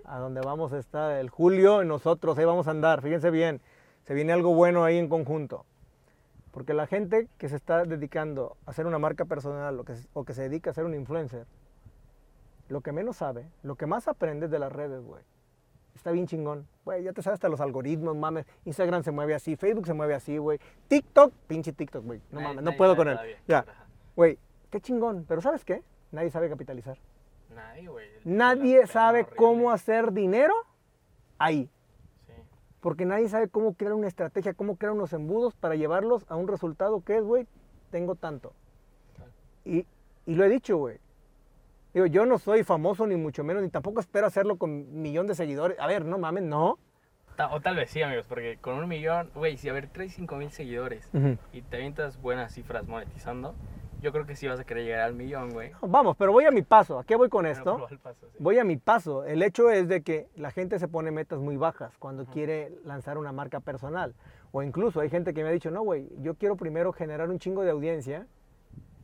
A 0.05 0.21
donde 0.21 0.41
vamos 0.43 0.73
a 0.73 0.79
estar 0.79 1.11
el 1.19 1.29
Julio 1.29 1.83
y 1.83 1.87
nosotros, 1.87 2.39
ahí 2.39 2.45
vamos 2.45 2.69
a 2.69 2.71
andar. 2.71 3.03
Fíjense 3.03 3.33
bien, 3.33 3.61
se 4.05 4.15
viene 4.15 4.33
algo 4.33 4.55
bueno 4.55 4.85
ahí 4.85 4.97
en 4.97 5.09
conjunto. 5.09 5.67
Porque 6.53 6.73
la 6.73 6.87
gente 6.87 7.27
que 7.39 7.49
se 7.49 7.57
está 7.57 7.83
dedicando 7.83 8.57
a 8.65 8.71
hacer 8.71 8.87
una 8.87 9.01
marca 9.01 9.25
personal 9.25 9.81
o 9.81 9.85
que, 9.85 9.95
o 10.13 10.23
que 10.23 10.35
se 10.35 10.43
dedica 10.43 10.71
a 10.71 10.75
ser 10.75 10.85
un 10.85 10.95
influencer, 10.95 11.47
lo 12.69 12.81
que 12.81 12.93
menos 12.93 13.17
sabe, 13.17 13.49
lo 13.65 13.75
que 13.75 13.87
más 13.87 14.07
aprende 14.07 14.47
es 14.47 14.53
de 14.53 14.61
las 14.61 14.71
redes, 14.71 15.03
güey. 15.03 15.25
Está 15.95 16.11
bien 16.11 16.27
chingón. 16.27 16.67
Güey, 16.85 17.05
ya 17.05 17.13
te 17.13 17.23
sabes 17.23 17.35
hasta 17.35 17.49
los 17.49 17.61
algoritmos, 17.61 18.17
mames. 18.17 18.47
Instagram 18.65 19.03
se 19.03 19.11
mueve 19.11 19.35
así, 19.35 19.57
Facebook 19.57 19.87
se 19.87 19.95
mueve 19.95 20.15
así, 20.15 20.39
güey. 20.39 20.59
TikTok, 20.89 21.33
pinche 21.47 21.73
TikTok, 21.73 22.05
güey. 22.05 22.21
No 22.31 22.41
mames, 22.41 22.65
no 22.65 22.77
puedo 22.77 22.97
con 22.97 23.09
él. 23.09 23.19
Ya, 23.47 23.65
güey, 24.17 24.39
qué 24.71 24.81
chingón. 24.81 25.25
Pero 25.29 25.41
¿sabes 25.41 25.65
qué? 25.65 25.83
Nadie 26.11 26.31
sabe 26.31 26.49
capitalizar. 26.49 26.99
Nadie, 27.55 27.89
güey. 27.89 28.09
Nadie 28.25 28.87
sabe 28.87 29.27
cómo 29.27 29.71
hacer 29.71 30.13
dinero 30.13 30.55
ahí. 31.39 31.71
Sí. 32.27 32.33
Porque 32.81 33.05
nadie 33.05 33.29
sabe 33.29 33.49
cómo 33.49 33.75
crear 33.75 33.93
una 33.93 34.09
estrategia, 34.09 34.55
cómo 34.55 34.77
crear 34.77 34.93
unos 34.93 35.13
embudos 35.13 35.55
para 35.55 35.77
llevarlos 35.77 36.25
a 36.29 36.37
un 36.37 36.49
resultado 36.49 37.03
que 37.05 37.17
es, 37.19 37.23
güey, 37.23 37.47
tengo 37.91 38.15
tanto. 38.15 38.53
Y, 39.65 39.87
y 40.27 40.35
lo 40.35 40.45
he 40.45 40.49
dicho, 40.49 40.77
güey. 40.79 40.99
Digo, 41.95 42.07
yo 42.07 42.25
no 42.25 42.39
soy 42.39 42.65
famoso 42.65 43.07
ni 43.07 43.17
mucho 43.17 43.45
menos, 43.45 43.63
ni 43.63 43.69
tampoco 43.69 44.01
espero 44.01 44.27
hacerlo 44.27 44.57
con 44.57 44.71
un 44.71 45.03
millón 45.03 45.27
de 45.27 45.35
seguidores. 45.35 45.79
A 45.79 45.87
ver, 45.87 46.05
no 46.05 46.19
mames, 46.19 46.43
no. 46.45 46.79
O 47.51 47.61
tal 47.61 47.77
vez 47.77 47.91
sí, 47.91 48.03
amigos, 48.03 48.25
porque 48.29 48.59
con 48.61 48.75
un 48.79 48.89
millón, 48.89 49.31
güey, 49.35 49.57
si 49.57 49.69
a 49.69 49.73
ver, 49.73 49.89
traes 49.89 50.15
5 50.15 50.37
mil 50.37 50.51
seguidores 50.51 51.11
y 51.53 51.63
te 51.63 51.77
avientas 51.77 52.21
buenas 52.21 52.53
cifras 52.53 52.87
monetizando, 52.87 53.55
yo 54.01 54.13
creo 54.13 54.27
que 54.27 54.37
sí 54.37 54.47
vas 54.47 54.61
a 54.61 54.65
querer 54.65 54.85
llegar 54.85 55.03
al 55.03 55.15
millón, 55.15 55.51
güey. 55.51 55.71
No, 55.71 55.89
Vamos, 55.89 56.17
pero 56.17 56.33
voy 56.33 56.45
a 56.45 56.51
mi 56.51 56.63
paso. 56.63 56.99
¿A 56.99 57.05
qué 57.05 57.17
voy 57.17 57.29
con 57.29 57.47
esto? 57.47 57.87
paso, 58.03 58.27
sí. 58.31 58.37
Voy 58.39 58.59
a 58.59 58.65
mi 58.65 58.77
paso. 58.77 59.25
El 59.25 59.43
hecho 59.43 59.71
es 59.71 59.89
de 59.89 60.03
que 60.03 60.29
la 60.37 60.51
gente 60.51 60.79
se 60.79 60.89
pone 60.89 61.11
metas 61.11 61.41
muy 61.41 61.57
bajas 61.57 61.97
cuando 61.99 62.27
quiere 62.27 62.73
lanzar 62.85 63.19
una 63.19 63.33
marca 63.33 63.61
personal. 63.61 64.15
O 64.51 64.63
incluso 64.63 65.01
hay 65.01 65.09
gente 65.09 65.35
que 65.35 65.43
me 65.43 65.51
ha 65.51 65.53
dicho, 65.53 65.71
no, 65.71 65.83
güey, 65.83 66.09
yo 66.21 66.35
quiero 66.35 66.57
primero 66.57 66.93
generar 66.93 67.31
un 67.31 67.39
chingo 67.39 67.63
de 67.63 67.71
audiencia. 67.71 68.27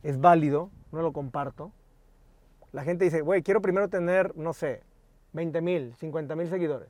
Es 0.03 0.19
válido, 0.19 0.69
no 0.91 1.01
lo 1.01 1.13
comparto. 1.13 1.71
La 2.71 2.83
gente 2.83 3.05
dice, 3.05 3.21
güey, 3.21 3.41
quiero 3.41 3.61
primero 3.61 3.87
tener, 3.89 4.35
no 4.37 4.53
sé, 4.53 4.83
20 5.33 5.61
mil, 5.61 5.95
50 5.95 6.35
mil 6.35 6.47
seguidores. 6.47 6.89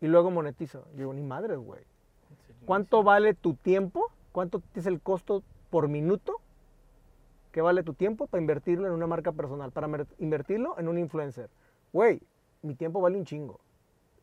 Y 0.00 0.06
luego 0.06 0.30
monetizo. 0.30 0.86
Yo 0.92 0.98
digo, 0.98 1.12
ni 1.12 1.22
madres, 1.22 1.58
güey. 1.58 1.82
¿Cuánto 2.64 3.02
vale 3.02 3.34
tu 3.34 3.54
tiempo? 3.54 4.10
¿Cuánto 4.32 4.62
es 4.74 4.86
el 4.86 5.00
costo 5.00 5.42
por 5.70 5.88
minuto 5.88 6.40
que 7.52 7.60
vale 7.60 7.82
tu 7.82 7.94
tiempo 7.94 8.26
para 8.26 8.40
invertirlo 8.40 8.86
en 8.86 8.92
una 8.92 9.06
marca 9.06 9.32
personal? 9.32 9.72
Para 9.72 9.88
invertirlo 10.18 10.78
en 10.78 10.88
un 10.88 10.98
influencer. 10.98 11.50
Güey, 11.92 12.22
mi 12.62 12.74
tiempo 12.74 13.00
vale 13.00 13.16
un 13.16 13.24
chingo. 13.24 13.60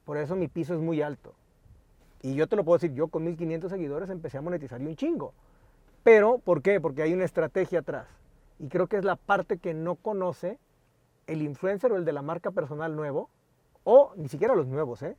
Por 0.06 0.18
eso 0.18 0.36
mi 0.36 0.48
piso 0.48 0.74
es 0.74 0.80
muy 0.80 1.02
alto. 1.02 1.34
Y 2.22 2.34
yo 2.34 2.48
te 2.48 2.56
lo 2.56 2.64
puedo 2.64 2.78
decir, 2.78 2.94
yo 2.94 3.10
con 3.10 3.24
1500 3.26 3.70
seguidores 3.70 4.10
empecé 4.10 4.38
a 4.38 4.42
monetizar 4.42 4.82
y 4.82 4.86
un 4.88 4.96
chingo. 4.96 5.34
Pero, 6.04 6.40
¿por 6.40 6.62
qué? 6.62 6.80
Porque 6.80 7.02
hay 7.02 7.14
una 7.14 7.26
estrategia 7.26 7.80
atrás. 7.80 8.08
Y 8.60 8.70
creo 8.70 8.88
que 8.88 8.98
es 8.98 9.06
la 9.06 9.16
parte 9.16 9.58
que 9.58 9.74
no 9.74 9.96
conoce 9.96 10.60
el 11.28 11.42
influencer 11.42 11.92
o 11.92 11.98
el 11.98 12.06
de 12.06 12.14
la 12.14 12.22
marca 12.22 12.52
personal 12.52 12.96
nuevo, 12.96 13.30
o 13.84 14.14
ni 14.16 14.28
siquiera 14.28 14.56
los 14.56 14.68
nuevos, 14.68 15.02
¿eh? 15.04 15.16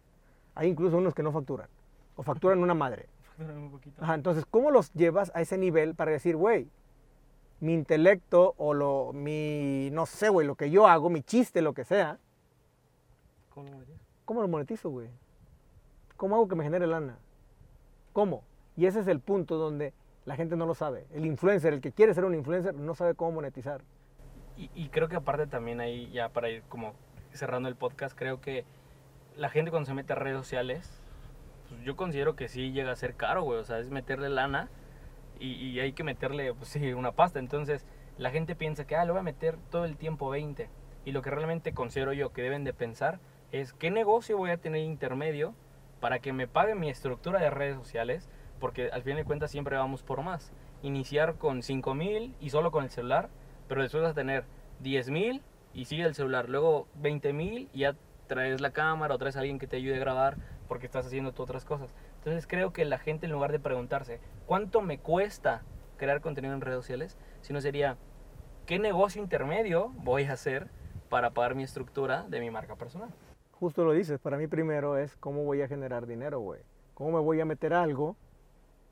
Hay 0.54 0.68
incluso 0.68 0.96
unos 0.96 1.14
que 1.14 1.22
no 1.22 1.32
facturan, 1.32 1.68
o 2.16 2.22
facturan 2.22 2.58
una 2.58 2.74
madre. 2.74 3.08
Un 3.38 3.70
poquito. 3.70 4.02
Ajá, 4.02 4.14
entonces, 4.14 4.44
¿cómo 4.46 4.70
los 4.70 4.92
llevas 4.92 5.30
a 5.34 5.40
ese 5.40 5.56
nivel 5.56 5.94
para 5.94 6.10
decir, 6.10 6.36
güey, 6.36 6.68
mi 7.60 7.74
intelecto 7.74 8.54
o 8.56 8.74
lo, 8.74 9.12
mi, 9.12 9.90
no 9.92 10.06
sé, 10.06 10.28
güey, 10.28 10.46
lo 10.46 10.56
que 10.56 10.70
yo 10.70 10.86
hago, 10.86 11.10
mi 11.10 11.22
chiste, 11.22 11.62
lo 11.62 11.74
que 11.74 11.84
sea, 11.84 12.18
¿Cómo 13.50 13.70
lo? 13.70 13.78
¿cómo 14.24 14.42
lo 14.42 14.48
monetizo, 14.48 14.90
güey? 14.90 15.08
¿Cómo 16.16 16.36
hago 16.36 16.48
que 16.48 16.54
me 16.54 16.64
genere 16.64 16.86
lana? 16.86 17.18
¿Cómo? 18.12 18.42
Y 18.76 18.86
ese 18.86 19.00
es 19.00 19.08
el 19.08 19.20
punto 19.20 19.56
donde 19.56 19.94
la 20.28 20.36
gente 20.36 20.56
no 20.56 20.66
lo 20.66 20.74
sabe. 20.74 21.06
El 21.14 21.24
influencer, 21.24 21.72
el 21.72 21.80
que 21.80 21.90
quiere 21.90 22.12
ser 22.12 22.26
un 22.26 22.34
influencer, 22.34 22.74
no 22.74 22.94
sabe 22.94 23.14
cómo 23.14 23.32
monetizar. 23.32 23.80
Y, 24.58 24.88
creo 24.88 25.08
que 25.08 25.16
aparte 25.16 25.46
también 25.46 25.80
ahí, 25.80 26.10
ya 26.10 26.28
para 26.28 26.50
ir 26.50 26.64
como 26.68 26.92
cerrando 27.32 27.68
el 27.68 27.76
podcast, 27.76 28.14
creo 28.18 28.40
que 28.40 28.66
la 29.36 29.48
gente 29.48 29.70
cuando 29.70 29.86
se 29.86 29.94
mete 29.94 30.12
a 30.12 30.16
redes 30.16 30.36
sociales, 30.36 31.00
pues 31.68 31.80
yo 31.82 31.96
considero 31.96 32.36
que 32.36 32.48
sí 32.48 32.72
llega 32.72 32.92
a 32.92 32.96
ser 32.96 33.14
caro, 33.14 33.42
güey. 33.42 33.58
O 33.58 33.64
sea, 33.64 33.78
es 33.78 33.88
meterle 33.88 34.28
lana 34.28 34.68
y, 35.40 35.52
y 35.52 35.80
hay 35.80 35.92
que 35.92 36.04
meterle, 36.04 36.52
pues 36.52 36.68
sí, 36.68 36.92
una 36.92 37.12
pasta. 37.12 37.38
Entonces, 37.38 37.86
la 38.18 38.30
gente 38.30 38.54
piensa 38.54 38.86
que, 38.86 38.96
ah, 38.96 39.04
le 39.06 39.12
voy 39.12 39.20
a 39.20 39.22
meter 39.22 39.56
todo 39.70 39.86
el 39.86 39.96
tiempo 39.96 40.28
20. 40.28 40.68
Y 41.06 41.12
lo 41.12 41.22
que 41.22 41.30
realmente 41.30 41.72
considero 41.72 42.12
yo 42.12 42.34
que 42.34 42.42
deben 42.42 42.64
de 42.64 42.74
pensar 42.74 43.18
es 43.50 43.72
qué 43.72 43.90
negocio 43.90 44.36
voy 44.36 44.50
a 44.50 44.58
tener 44.58 44.82
intermedio 44.82 45.54
para 46.00 46.18
que 46.18 46.34
me 46.34 46.48
pague 46.48 46.74
mi 46.74 46.90
estructura 46.90 47.40
de 47.40 47.48
redes 47.48 47.76
sociales, 47.76 48.28
porque 48.58 48.90
al 48.90 49.02
fin 49.02 49.16
de 49.16 49.24
cuentas 49.24 49.50
siempre 49.50 49.76
vamos 49.76 50.02
por 50.02 50.22
más. 50.22 50.52
Iniciar 50.82 51.36
con 51.36 51.62
5 51.62 51.94
mil 51.94 52.34
y 52.40 52.50
solo 52.50 52.70
con 52.70 52.84
el 52.84 52.90
celular, 52.90 53.28
pero 53.68 53.82
después 53.82 54.02
vas 54.02 54.12
a 54.12 54.14
tener 54.14 54.44
10 54.80 55.10
mil 55.10 55.42
y 55.74 55.84
sigue 55.84 56.04
el 56.04 56.14
celular, 56.14 56.48
luego 56.48 56.88
20 56.96 57.32
mil 57.32 57.68
y 57.72 57.80
ya 57.80 57.96
traes 58.26 58.60
la 58.60 58.70
cámara 58.70 59.14
o 59.14 59.18
traes 59.18 59.36
a 59.36 59.40
alguien 59.40 59.58
que 59.58 59.66
te 59.66 59.76
ayude 59.76 59.96
a 59.96 60.00
grabar 60.00 60.36
porque 60.68 60.86
estás 60.86 61.06
haciendo 61.06 61.32
tú 61.32 61.42
otras 61.42 61.64
cosas. 61.64 61.94
Entonces 62.18 62.46
creo 62.46 62.72
que 62.72 62.84
la 62.84 62.98
gente 62.98 63.26
en 63.26 63.32
lugar 63.32 63.52
de 63.52 63.58
preguntarse 63.58 64.20
cuánto 64.46 64.82
me 64.82 64.98
cuesta 64.98 65.62
crear 65.96 66.20
contenido 66.20 66.54
en 66.54 66.60
redes 66.60 66.78
sociales, 66.78 67.18
sino 67.40 67.60
sería 67.60 67.96
qué 68.66 68.78
negocio 68.78 69.22
intermedio 69.22 69.92
voy 69.96 70.24
a 70.24 70.32
hacer 70.32 70.68
para 71.08 71.30
pagar 71.30 71.54
mi 71.54 71.62
estructura 71.62 72.26
de 72.28 72.40
mi 72.40 72.50
marca 72.50 72.76
personal. 72.76 73.10
Justo 73.52 73.84
lo 73.84 73.92
dices, 73.92 74.20
para 74.20 74.36
mí 74.36 74.46
primero 74.46 74.96
es 74.96 75.16
cómo 75.16 75.44
voy 75.44 75.62
a 75.62 75.68
generar 75.68 76.06
dinero, 76.06 76.38
güey. 76.38 76.60
¿Cómo 76.94 77.12
me 77.12 77.20
voy 77.20 77.40
a 77.40 77.44
meter 77.44 77.74
algo, 77.74 78.16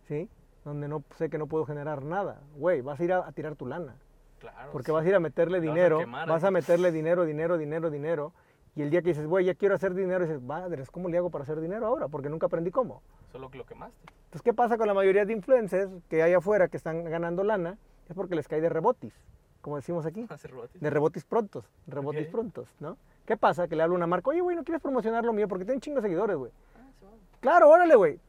sí? 0.07 0.29
Donde 0.65 0.89
no 0.89 1.05
sé 1.17 1.31
que 1.31 1.39
no 1.39 1.47
puedo 1.47 1.65
generar 1.65 2.05
nada. 2.05 2.41
Güey, 2.57 2.81
vas 2.81 2.99
a 2.99 3.05
ir 3.05 3.13
a, 3.13 3.27
a 3.27 3.33
tirar 3.33 3.55
tu 3.55 3.67
lana. 3.67 3.97
Claro. 4.39 4.71
Porque 4.73 4.93
vas 4.93 5.05
a 5.05 5.09
ir 5.09 5.15
a 5.15 5.21
meterle 5.21 5.61
Te 5.61 5.67
vas 5.67 5.73
a 5.73 5.75
dinero, 5.75 5.99
quemar 5.99 6.29
vas 6.29 6.45
a 6.45 6.51
meterle 6.51 6.93
dinero, 6.93 7.25
dinero, 7.25 7.57
dinero, 7.59 7.91
dinero. 7.91 8.33
Y 8.75 8.83
el 8.83 8.91
día 8.91 9.01
que 9.01 9.09
dices, 9.09 9.27
güey, 9.27 9.47
ya 9.47 9.55
quiero 9.55 9.75
hacer 9.75 9.95
dinero, 9.95 10.27
dices, 10.27 10.43
madres, 10.43 10.91
¿cómo 10.91 11.09
le 11.09 11.17
hago 11.17 11.31
para 11.31 11.45
hacer 11.45 11.61
dinero 11.61 11.87
ahora? 11.87 12.09
Porque 12.09 12.29
nunca 12.29 12.47
aprendí 12.47 12.71
cómo. 12.71 13.03
Solo 13.33 13.51
que 13.51 13.57
lo 13.57 13.65
quemaste. 13.65 13.97
Entonces, 14.27 14.43
¿qué 14.43 14.53
pasa 14.53 14.77
con 14.77 14.87
la 14.87 14.93
mayoría 14.93 15.25
de 15.25 15.33
influencers 15.33 15.91
que 16.11 16.23
hay 16.23 16.35
afuera 16.35 16.69
que 16.69 16.77
están 16.77 17.05
ganando 17.05 17.43
lana? 17.43 17.79
Es 18.07 18.15
porque 18.15 18.35
les 18.35 18.47
cae 18.47 18.61
de 18.61 18.69
rebotis, 18.69 19.15
como 19.63 19.77
decimos 19.77 20.05
aquí. 20.05 20.29
De 20.81 20.91
rebotis 20.91 21.25
prontos, 21.25 21.65
rebotis 21.87 22.27
prontos, 22.27 22.69
¿no? 22.79 22.99
¿Qué 23.25 23.39
pasa? 23.39 23.67
Que 23.67 23.77
le 23.77 23.83
habla 23.83 23.97
una 23.97 24.07
marca, 24.07 24.31
oye, 24.31 24.43
güey, 24.43 24.55
¿no 24.55 24.63
quieres 24.63 24.83
promocionar 24.83 25.25
lo 25.25 25.33
mío? 25.33 25.49
Porque 25.49 25.65
tiene 25.65 25.77
un 25.77 25.81
chingo 25.81 25.97
de 25.97 26.03
seguidores, 26.03 26.37
güey. 26.37 26.53
Ah, 26.77 26.91
se 27.01 27.07
va. 27.07 27.13
Claro, 27.41 27.71
órale, 27.71 27.97
güey. 27.97 28.21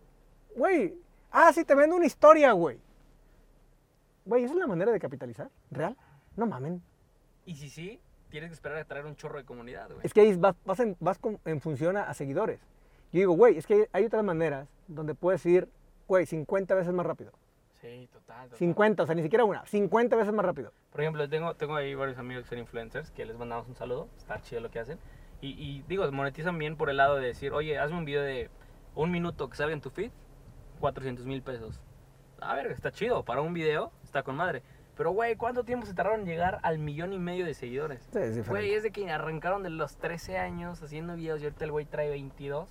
Güey, 0.55 0.97
ah, 1.31 1.51
sí, 1.53 1.63
te 1.65 1.75
vendo 1.75 1.95
una 1.95 2.05
historia, 2.05 2.51
güey. 2.53 2.79
Güey, 4.25 4.43
¿esa 4.43 4.53
es 4.53 4.59
la 4.59 4.67
manera 4.67 4.91
de 4.91 4.99
capitalizar? 4.99 5.49
¿Real? 5.71 5.95
No 6.35 6.45
mamen. 6.45 6.81
Y 7.45 7.55
si 7.55 7.69
sí, 7.69 7.99
tienes 8.29 8.49
que 8.49 8.55
esperar 8.55 8.77
a 8.77 8.85
traer 8.85 9.05
un 9.05 9.15
chorro 9.15 9.37
de 9.37 9.45
comunidad, 9.45 9.87
güey. 9.89 10.01
Es 10.03 10.13
que 10.13 10.21
ahí 10.21 10.35
vas, 10.35 10.55
vas 10.65 10.79
en, 10.81 10.97
vas 10.99 11.17
con- 11.17 11.39
en 11.45 11.61
función 11.61 11.95
a, 11.97 12.03
a 12.03 12.13
seguidores. 12.13 12.59
Yo 13.13 13.19
digo, 13.19 13.33
güey, 13.33 13.57
es 13.57 13.65
que 13.65 13.87
hay 13.93 14.03
otras 14.05 14.23
maneras 14.23 14.67
donde 14.87 15.15
puedes 15.15 15.45
ir, 15.45 15.69
güey, 16.07 16.25
50 16.25 16.75
veces 16.75 16.93
más 16.93 17.05
rápido. 17.05 17.31
Sí, 17.79 18.09
total, 18.11 18.45
total. 18.45 18.57
50, 18.57 19.03
o 19.03 19.05
sea, 19.05 19.15
ni 19.15 19.21
siquiera 19.21 19.45
una, 19.45 19.65
50 19.65 20.15
veces 20.17 20.33
más 20.33 20.45
rápido. 20.45 20.73
Por 20.91 20.99
ejemplo, 21.01 21.29
tengo, 21.29 21.55
tengo 21.55 21.75
ahí 21.75 21.95
varios 21.95 22.17
amigos 22.17 22.43
que 22.43 22.49
son 22.49 22.57
influencers 22.59 23.11
que 23.11 23.25
les 23.25 23.37
mandamos 23.37 23.67
un 23.67 23.75
saludo. 23.75 24.09
Está 24.17 24.41
chido 24.41 24.59
lo 24.61 24.69
que 24.71 24.79
hacen. 24.79 24.97
Y, 25.39 25.49
y 25.51 25.83
digo, 25.87 26.11
monetizan 26.11 26.57
bien 26.57 26.75
por 26.75 26.89
el 26.89 26.97
lado 26.97 27.15
de 27.15 27.27
decir, 27.27 27.53
oye, 27.53 27.77
hazme 27.79 27.97
un 27.97 28.05
video 28.05 28.23
de 28.23 28.49
un 28.95 29.11
minuto 29.11 29.47
que 29.49 29.55
salga 29.55 29.73
en 29.73 29.81
tu 29.81 29.91
feed, 29.91 30.11
400 30.77 31.25
mil 31.25 31.41
pesos. 31.41 31.79
A 32.39 32.53
ver, 32.55 32.67
está 32.67 32.91
chido. 32.91 33.23
Para 33.23 33.41
un 33.41 33.53
video, 33.53 33.91
está 34.03 34.23
con 34.23 34.35
madre. 34.35 34.61
Pero, 34.95 35.11
güey, 35.11 35.35
¿cuánto 35.35 35.63
tiempo 35.63 35.85
se 35.85 35.93
tardaron 35.93 36.21
en 36.21 36.25
llegar 36.25 36.59
al 36.63 36.79
millón 36.79 37.13
y 37.13 37.19
medio 37.19 37.45
de 37.45 37.53
seguidores? 37.53 38.01
Sí, 38.11 38.19
es 38.19 38.35
diferente. 38.35 38.49
Güey, 38.49 38.73
es 38.73 38.83
de 38.83 38.91
que 38.91 39.09
arrancaron 39.11 39.61
de 39.63 39.69
los 39.69 39.97
13 39.97 40.37
años 40.39 40.81
haciendo 40.81 41.15
videos 41.15 41.39
y 41.41 41.43
ahorita 41.45 41.65
el 41.65 41.71
güey 41.71 41.85
trae 41.85 42.09
22. 42.09 42.67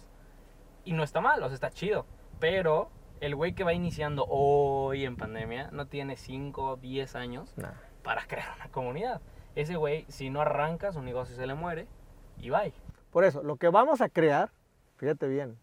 Y 0.85 0.93
no 0.93 1.03
está 1.05 1.21
mal, 1.21 1.43
o 1.43 1.47
sea, 1.47 1.55
está 1.55 1.71
chido. 1.71 2.05
Pero 2.41 2.91
el 3.21 3.35
güey 3.37 3.55
que 3.55 3.65
va 3.65 3.73
iniciando 3.73 4.25
hoy 4.29 5.05
en 5.05 5.17
pandemia 5.17 5.71
no 5.73 5.87
tiene 5.87 6.17
5, 6.17 6.77
10 6.77 7.15
años 7.17 7.55
Nah. 7.57 7.71
para 8.03 8.27
crear 8.27 8.55
una 8.57 8.69
comunidad. 8.71 9.21
Ese 9.55 9.77
güey, 9.77 10.05
si 10.09 10.29
no 10.31 10.41
arranca, 10.41 10.93
su 10.93 11.03
negocio 11.03 11.35
se 11.37 11.47
le 11.47 11.55
muere 11.55 11.87
y 12.39 12.51
bye. 12.51 12.73
Por 13.11 13.25
eso, 13.25 13.43
lo 13.43 13.57
que 13.57 13.69
vamos 13.69 14.01
a 14.01 14.09
crear, 14.09 14.51
fíjate 14.97 15.29
bien, 15.29 15.57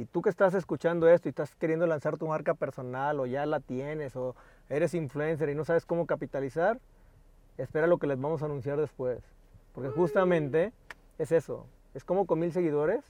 y 0.00 0.06
tú 0.06 0.22
que 0.22 0.30
estás 0.30 0.54
escuchando 0.54 1.10
esto 1.10 1.28
y 1.28 1.30
estás 1.30 1.54
queriendo 1.56 1.86
lanzar 1.86 2.16
tu 2.16 2.26
marca 2.26 2.54
personal 2.54 3.20
o 3.20 3.26
ya 3.26 3.44
la 3.44 3.60
tienes 3.60 4.16
o 4.16 4.34
eres 4.70 4.94
influencer 4.94 5.50
y 5.50 5.54
no 5.54 5.62
sabes 5.66 5.84
cómo 5.84 6.06
capitalizar, 6.06 6.80
espera 7.58 7.86
lo 7.86 7.98
que 7.98 8.06
les 8.06 8.18
vamos 8.18 8.40
a 8.40 8.46
anunciar 8.46 8.80
después. 8.80 9.22
Porque 9.74 9.90
justamente 9.90 10.72
es 11.18 11.32
eso, 11.32 11.66
es 11.92 12.02
como 12.02 12.26
con 12.26 12.38
mil 12.38 12.50
seguidores 12.50 13.04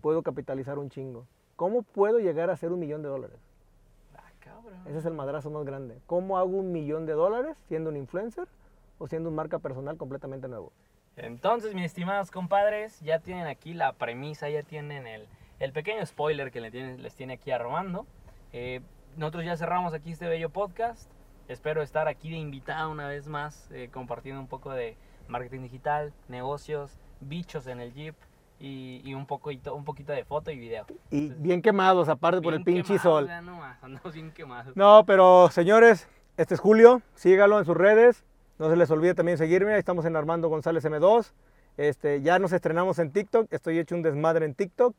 puedo 0.00 0.22
capitalizar 0.24 0.80
un 0.80 0.90
chingo. 0.90 1.28
¿Cómo 1.54 1.82
puedo 1.82 2.18
llegar 2.18 2.50
a 2.50 2.54
hacer 2.54 2.72
un 2.72 2.80
millón 2.80 3.02
de 3.02 3.08
dólares? 3.08 3.38
Ah, 4.16 4.32
cabrón. 4.40 4.80
Ese 4.86 4.98
es 4.98 5.06
el 5.06 5.14
madrazo 5.14 5.48
más 5.48 5.64
grande. 5.64 6.00
¿Cómo 6.06 6.38
hago 6.38 6.56
un 6.56 6.72
millón 6.72 7.06
de 7.06 7.12
dólares 7.12 7.56
siendo 7.68 7.88
un 7.88 7.96
influencer 7.96 8.48
o 8.98 9.06
siendo 9.06 9.28
un 9.28 9.36
marca 9.36 9.60
personal 9.60 9.96
completamente 9.96 10.48
nuevo? 10.48 10.72
Entonces, 11.16 11.72
mis 11.72 11.84
estimados 11.84 12.32
compadres, 12.32 12.98
ya 13.00 13.20
tienen 13.20 13.46
aquí 13.46 13.74
la 13.74 13.92
premisa, 13.92 14.48
ya 14.48 14.62
tienen 14.62 15.06
el, 15.06 15.28
el 15.60 15.72
pequeño 15.72 16.04
spoiler 16.04 16.50
que 16.50 16.60
les 16.60 17.14
tiene 17.14 17.34
aquí 17.34 17.50
Armando. 17.50 18.06
Eh, 18.52 18.80
nosotros 19.16 19.44
ya 19.44 19.56
cerramos 19.56 19.92
aquí 19.92 20.12
este 20.12 20.26
bello 20.26 20.48
podcast. 20.48 21.10
Espero 21.48 21.82
estar 21.82 22.08
aquí 22.08 22.30
de 22.30 22.36
invitado 22.36 22.90
una 22.90 23.06
vez 23.06 23.28
más, 23.28 23.68
eh, 23.70 23.90
compartiendo 23.92 24.40
un 24.40 24.46
poco 24.46 24.72
de 24.72 24.96
marketing 25.28 25.60
digital, 25.60 26.12
negocios, 26.28 26.98
bichos 27.20 27.66
en 27.66 27.80
el 27.80 27.92
Jeep 27.92 28.14
y, 28.58 29.02
y 29.04 29.14
un, 29.14 29.26
poquito, 29.26 29.74
un 29.74 29.84
poquito 29.84 30.12
de 30.12 30.24
foto 30.24 30.50
y 30.50 30.58
video. 30.58 30.86
Y 31.10 31.28
bien 31.28 31.60
quemados, 31.60 32.08
aparte 32.08 32.40
por 32.40 32.54
el 32.54 32.64
pinche 32.64 32.98
sol. 32.98 33.28
no 33.44 33.56
más, 33.56 33.76
andamos 33.82 34.14
bien 34.14 34.30
quemados. 34.32 34.74
No, 34.74 35.04
pero 35.04 35.50
señores, 35.50 36.08
este 36.38 36.54
es 36.54 36.60
Julio, 36.60 37.02
sígalo 37.14 37.58
en 37.58 37.66
sus 37.66 37.76
redes. 37.76 38.24
No 38.58 38.70
se 38.70 38.76
les 38.76 38.90
olvide 38.90 39.14
también 39.14 39.36
seguirme, 39.36 39.74
ahí 39.74 39.78
estamos 39.78 40.04
en 40.06 40.16
Armando 40.16 40.48
González 40.48 40.84
M2. 40.84 41.32
Este, 41.76 42.22
ya 42.22 42.38
nos 42.38 42.52
estrenamos 42.52 42.98
en 42.98 43.10
TikTok, 43.12 43.52
estoy 43.52 43.78
hecho 43.78 43.94
un 43.94 44.02
desmadre 44.02 44.46
en 44.46 44.54
TikTok. 44.54 44.94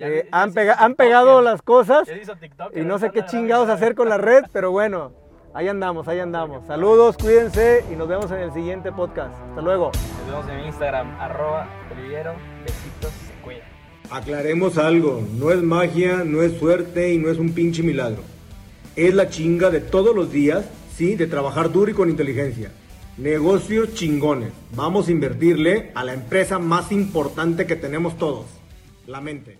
Ya- 0.00 0.08
Eh, 0.08 0.28
ya 0.32 0.42
han, 0.42 0.52
pega- 0.54 0.94
pegado 0.96 1.42
las 1.42 1.62
cosas 1.62 2.08
TikTok, 2.40 2.76
y 2.76 2.80
no 2.80 2.98
sé 2.98 3.10
qué 3.10 3.24
chingados 3.26 3.68
hacer 3.68 3.94
con 3.94 4.08
la 4.08 4.16
red, 4.18 4.44
pero 4.52 4.70
bueno, 4.70 5.12
ahí 5.54 5.68
andamos, 5.68 6.08
ahí 6.08 6.18
andamos. 6.20 6.66
Saludos, 6.66 7.16
cuídense 7.18 7.84
y 7.92 7.96
nos 7.96 8.08
vemos 8.08 8.30
en 8.30 8.38
el 8.38 8.52
siguiente 8.52 8.90
podcast. 8.92 9.34
Hasta 9.50 9.60
luego. 9.60 9.92
Nos 10.26 10.26
vemos 10.26 10.48
en 10.50 10.66
Instagram, 10.66 11.20
arroba 11.20 11.68
Oliviero, 11.92 12.32
besitos, 12.64 13.10
se 13.26 13.34
cuida. 13.44 13.60
Aclaremos 14.10 14.78
algo, 14.78 15.22
no 15.38 15.50
es 15.50 15.62
magia, 15.62 16.24
no 16.24 16.42
es 16.42 16.58
suerte 16.58 17.12
y 17.12 17.18
no 17.18 17.30
es 17.30 17.38
un 17.38 17.52
pinche 17.52 17.82
milagro. 17.82 18.22
Es 18.96 19.14
la 19.14 19.28
chinga 19.28 19.70
de 19.70 19.80
todos 19.80 20.16
los 20.16 20.32
días, 20.32 20.64
sí, 20.96 21.14
de 21.14 21.26
trabajar 21.26 21.70
duro 21.70 21.90
y 21.90 21.94
con 21.94 22.08
inteligencia. 22.10 22.72
Negocios 23.18 23.92
chingones. 23.94 24.52
Vamos 24.74 25.08
a 25.08 25.12
invertirle 25.12 25.92
a 25.94 26.04
la 26.04 26.14
empresa 26.14 26.58
más 26.58 26.90
importante 26.90 27.66
que 27.66 27.76
tenemos 27.76 28.16
todos, 28.16 28.46
la 29.06 29.20
mente. 29.20 29.58